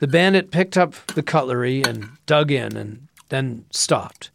The 0.00 0.06
bandit 0.06 0.50
picked 0.50 0.76
up 0.76 0.94
the 1.08 1.22
cutlery 1.22 1.82
and 1.82 2.10
dug 2.26 2.50
in 2.50 2.76
and 2.76 3.08
then 3.30 3.64
stopped. 3.70 4.30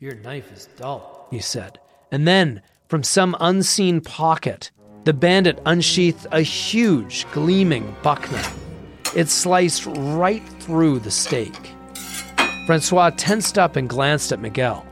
Your 0.00 0.14
knife 0.14 0.52
is 0.52 0.68
dull, 0.76 1.28
he 1.30 1.38
said. 1.38 1.78
And 2.10 2.26
then, 2.26 2.62
from 2.88 3.02
some 3.02 3.36
unseen 3.40 4.00
pocket, 4.00 4.70
the 5.06 5.14
bandit 5.14 5.62
unsheathed 5.66 6.26
a 6.32 6.40
huge, 6.40 7.30
gleaming 7.30 7.94
buck 8.02 8.28
knife. 8.32 8.58
It 9.14 9.28
sliced 9.28 9.86
right 9.86 10.42
through 10.58 10.98
the 10.98 11.12
steak. 11.12 11.54
Francois 12.66 13.10
tensed 13.16 13.56
up 13.56 13.76
and 13.76 13.88
glanced 13.88 14.32
at 14.32 14.40
Miguel. 14.40 14.84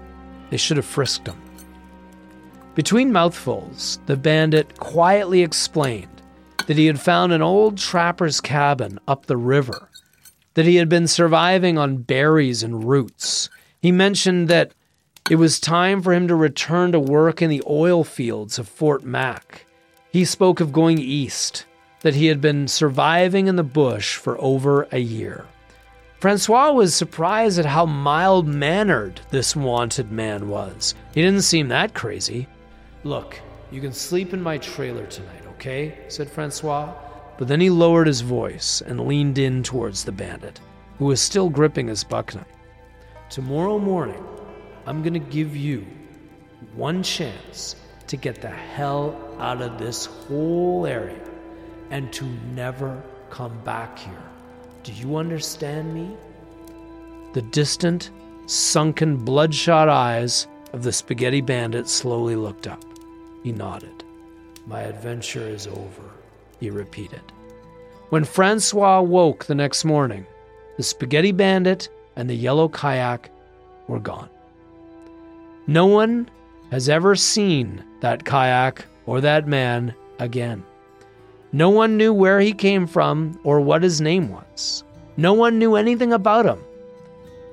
They 0.50 0.56
should 0.56 0.76
have 0.76 0.86
frisked 0.86 1.26
him. 1.26 1.42
Between 2.76 3.10
mouthfuls, 3.10 3.98
the 4.06 4.16
bandit 4.16 4.78
quietly 4.78 5.42
explained 5.42 6.22
that 6.68 6.78
he 6.78 6.86
had 6.86 7.00
found 7.00 7.32
an 7.32 7.42
old 7.42 7.76
trapper's 7.76 8.40
cabin 8.40 9.00
up 9.08 9.26
the 9.26 9.36
river, 9.36 9.88
that 10.54 10.64
he 10.64 10.76
had 10.76 10.88
been 10.88 11.08
surviving 11.08 11.76
on 11.76 11.96
berries 11.96 12.62
and 12.62 12.88
roots. 12.88 13.50
He 13.82 13.90
mentioned 13.90 14.46
that 14.46 14.74
it 15.28 15.36
was 15.36 15.58
time 15.58 16.00
for 16.02 16.12
him 16.12 16.28
to 16.28 16.36
return 16.36 16.92
to 16.92 17.00
work 17.00 17.42
in 17.42 17.50
the 17.50 17.64
oil 17.68 18.04
fields 18.04 18.60
of 18.60 18.68
Fort 18.68 19.02
Mac 19.02 19.66
he 20.14 20.24
spoke 20.24 20.60
of 20.60 20.72
going 20.72 20.96
east, 20.96 21.66
that 22.02 22.14
he 22.14 22.26
had 22.26 22.40
been 22.40 22.68
surviving 22.68 23.48
in 23.48 23.56
the 23.56 23.64
bush 23.64 24.14
for 24.14 24.40
over 24.40 24.86
a 24.92 24.98
year. 25.00 25.44
Francois 26.20 26.70
was 26.70 26.94
surprised 26.94 27.58
at 27.58 27.64
how 27.64 27.84
mild 27.84 28.46
mannered 28.46 29.20
this 29.30 29.56
wanted 29.56 30.12
man 30.12 30.48
was. 30.48 30.94
He 31.14 31.20
didn't 31.20 31.42
seem 31.42 31.66
that 31.66 31.94
crazy. 31.94 32.46
Look, 33.02 33.40
you 33.72 33.80
can 33.80 33.92
sleep 33.92 34.32
in 34.32 34.40
my 34.40 34.56
trailer 34.58 35.04
tonight, 35.06 35.42
okay? 35.56 35.98
said 36.06 36.30
Francois. 36.30 36.94
But 37.36 37.48
then 37.48 37.60
he 37.60 37.68
lowered 37.68 38.06
his 38.06 38.20
voice 38.20 38.82
and 38.86 39.08
leaned 39.08 39.38
in 39.38 39.64
towards 39.64 40.04
the 40.04 40.12
bandit, 40.12 40.60
who 40.96 41.06
was 41.06 41.20
still 41.20 41.50
gripping 41.50 41.88
his 41.88 42.04
buck 42.04 42.36
knife. 42.36 42.46
Tomorrow 43.30 43.80
morning, 43.80 44.24
I'm 44.86 45.02
to 45.02 45.18
give 45.18 45.56
you 45.56 45.84
one 46.76 47.02
chance 47.02 47.74
to 48.06 48.16
get 48.16 48.40
the 48.40 48.50
hell 48.50 49.18
out 49.38 49.62
of 49.62 49.78
this 49.78 50.06
whole 50.06 50.86
area 50.86 51.18
and 51.90 52.12
to 52.12 52.24
never 52.54 53.02
come 53.30 53.58
back 53.64 53.98
here. 53.98 54.22
Do 54.82 54.92
you 54.92 55.16
understand 55.16 55.94
me? 55.94 56.16
the 57.34 57.42
distant, 57.42 58.12
sunken, 58.46 59.16
bloodshot 59.16 59.88
eyes 59.88 60.46
of 60.72 60.84
the 60.84 60.92
spaghetti 60.92 61.40
bandit 61.40 61.88
slowly 61.88 62.36
looked 62.36 62.68
up. 62.68 62.82
He 63.42 63.52
nodded. 63.52 64.04
My 64.66 64.82
adventure 64.82 65.46
is 65.46 65.66
over, 65.66 66.10
he 66.60 66.70
repeated. 66.70 67.20
When 68.10 68.24
Francois 68.24 69.00
woke 69.00 69.44
the 69.44 69.54
next 69.54 69.84
morning, 69.84 70.24
the 70.76 70.84
spaghetti 70.84 71.32
bandit 71.32 71.88
and 72.14 72.30
the 72.30 72.36
yellow 72.36 72.68
kayak 72.68 73.30
were 73.88 73.98
gone. 73.98 74.30
No 75.66 75.86
one 75.86 76.30
has 76.70 76.88
ever 76.88 77.14
seen 77.14 77.84
that 78.00 78.24
kayak 78.24 78.84
or 79.06 79.20
that 79.20 79.46
man 79.46 79.94
again. 80.18 80.64
No 81.52 81.70
one 81.70 81.96
knew 81.96 82.12
where 82.12 82.40
he 82.40 82.52
came 82.52 82.86
from 82.86 83.38
or 83.44 83.60
what 83.60 83.82
his 83.82 84.00
name 84.00 84.30
was. 84.30 84.82
No 85.16 85.32
one 85.32 85.58
knew 85.58 85.76
anything 85.76 86.12
about 86.12 86.46
him. 86.46 86.58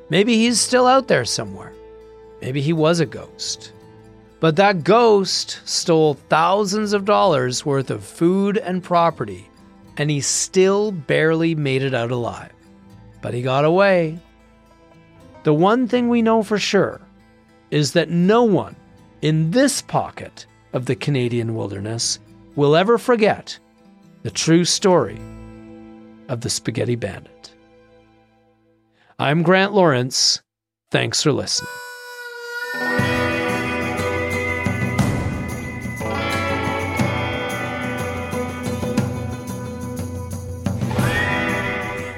Maybe 0.10 0.36
he's 0.36 0.60
still 0.60 0.88
out 0.88 1.08
there 1.08 1.26
somewhere. 1.26 1.71
Maybe 2.41 2.62
he 2.62 2.74
was 2.74 3.00
a 3.00 3.06
ghost. 3.06 3.74
But 4.39 4.56
that 4.56 4.84
ghost 4.84 5.62
stole 5.65 6.15
thousands 6.15 6.93
of 6.93 7.06
dollars 7.06 7.63
worth 7.63 7.91
of 7.91 8.04
food 8.04 8.58
and 8.58 8.84
property, 8.84 9.47
and 9.97 10.10
he 10.10 10.19
still 10.19 10.91
barely 10.91 11.54
made 11.54 11.84
it 11.84 11.93
out 11.93 12.10
alive. 12.10 12.52
But 13.21 13.36
he 13.36 13.43
got 13.43 13.65
away. 13.65 14.17
The 15.43 15.54
one 15.54 15.88
thing 15.88 16.10
we 16.10 16.24
know 16.24 16.41
for 16.41 16.58
sure 16.58 17.02
is 17.69 17.93
that 17.93 18.10
no 18.10 18.43
one 18.43 18.76
in 19.21 19.51
this 19.51 19.81
pocket 19.81 20.45
of 20.73 20.86
the 20.86 20.95
Canadian 20.95 21.55
wilderness 21.55 22.19
will 22.55 22.75
ever 22.75 22.97
forget 22.97 23.57
the 24.23 24.31
true 24.31 24.65
story 24.65 25.19
of 26.27 26.41
the 26.41 26.49
Spaghetti 26.49 26.95
Bandit. 26.95 27.53
I'm 29.19 29.43
Grant 29.43 29.73
Lawrence. 29.73 30.41
Thanks 30.89 31.21
for 31.21 31.31
listening. 31.31 31.69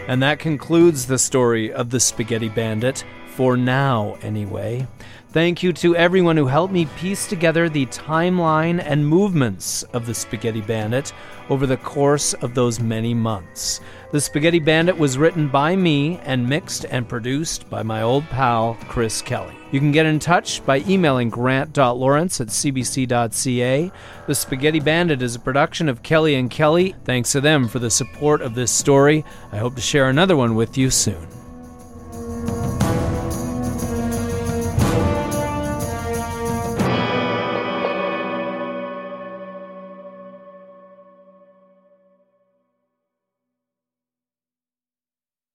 And 0.08 0.22
that 0.22 0.38
concludes 0.40 1.08
the 1.08 1.18
story 1.18 1.74
of 1.74 1.90
the 1.90 2.00
Spaghetti 2.00 2.50
Bandit, 2.50 3.04
for 3.36 3.58
now, 3.58 4.18
anyway. 4.22 4.88
Thank 5.34 5.64
you 5.64 5.74
to 5.74 5.96
everyone 5.96 6.38
who 6.38 6.46
helped 6.46 6.72
me 6.72 6.86
piece 6.86 7.26
together 7.26 7.68
the 7.68 7.88
timeline 7.88 8.80
and 8.86 9.06
movements 9.06 9.82
of 9.92 10.06
the 10.06 10.14
Spaghetti 10.14 10.62
Bandit 10.62 11.12
over 11.50 11.66
the 11.66 11.78
course 11.78 12.36
of 12.36 12.54
those 12.54 12.80
many 12.80 13.16
months. 13.16 13.82
The 14.12 14.22
Spaghetti 14.22 14.60
Bandit 14.60 14.96
was 14.96 15.18
written 15.18 15.48
by 15.48 15.76
me 15.76 16.20
and 16.20 16.48
mixed 16.48 16.86
and 16.86 17.10
produced 17.10 17.68
by 17.68 17.82
my 17.82 18.04
old 18.04 18.30
pal, 18.30 18.78
Chris 18.88 19.24
Kelly. 19.24 19.58
You 19.72 19.80
can 19.80 19.92
get 19.92 20.06
in 20.06 20.20
touch 20.20 20.64
by 20.68 20.82
emailing 20.88 21.32
grant.lawrence 21.32 22.40
at 22.40 22.50
cbc.ca. 22.50 23.92
The 24.28 24.36
Spaghetti 24.36 24.80
Bandit 24.80 25.24
is 25.24 25.36
a 25.36 25.40
production 25.40 25.90
of 25.90 26.04
Kelly 26.04 26.36
and 26.36 26.52
Kelly. 26.52 26.94
Thanks 27.06 27.32
to 27.32 27.42
them 27.42 27.68
for 27.68 27.80
the 27.80 27.90
support 27.90 28.44
of 28.44 28.54
this 28.54 28.72
story. 28.72 29.26
I 29.52 29.58
hope 29.58 29.74
to 29.74 29.82
share 29.82 30.10
another 30.10 30.38
one 30.38 30.54
with 30.54 30.78
you 30.78 30.92
soon. 30.92 31.43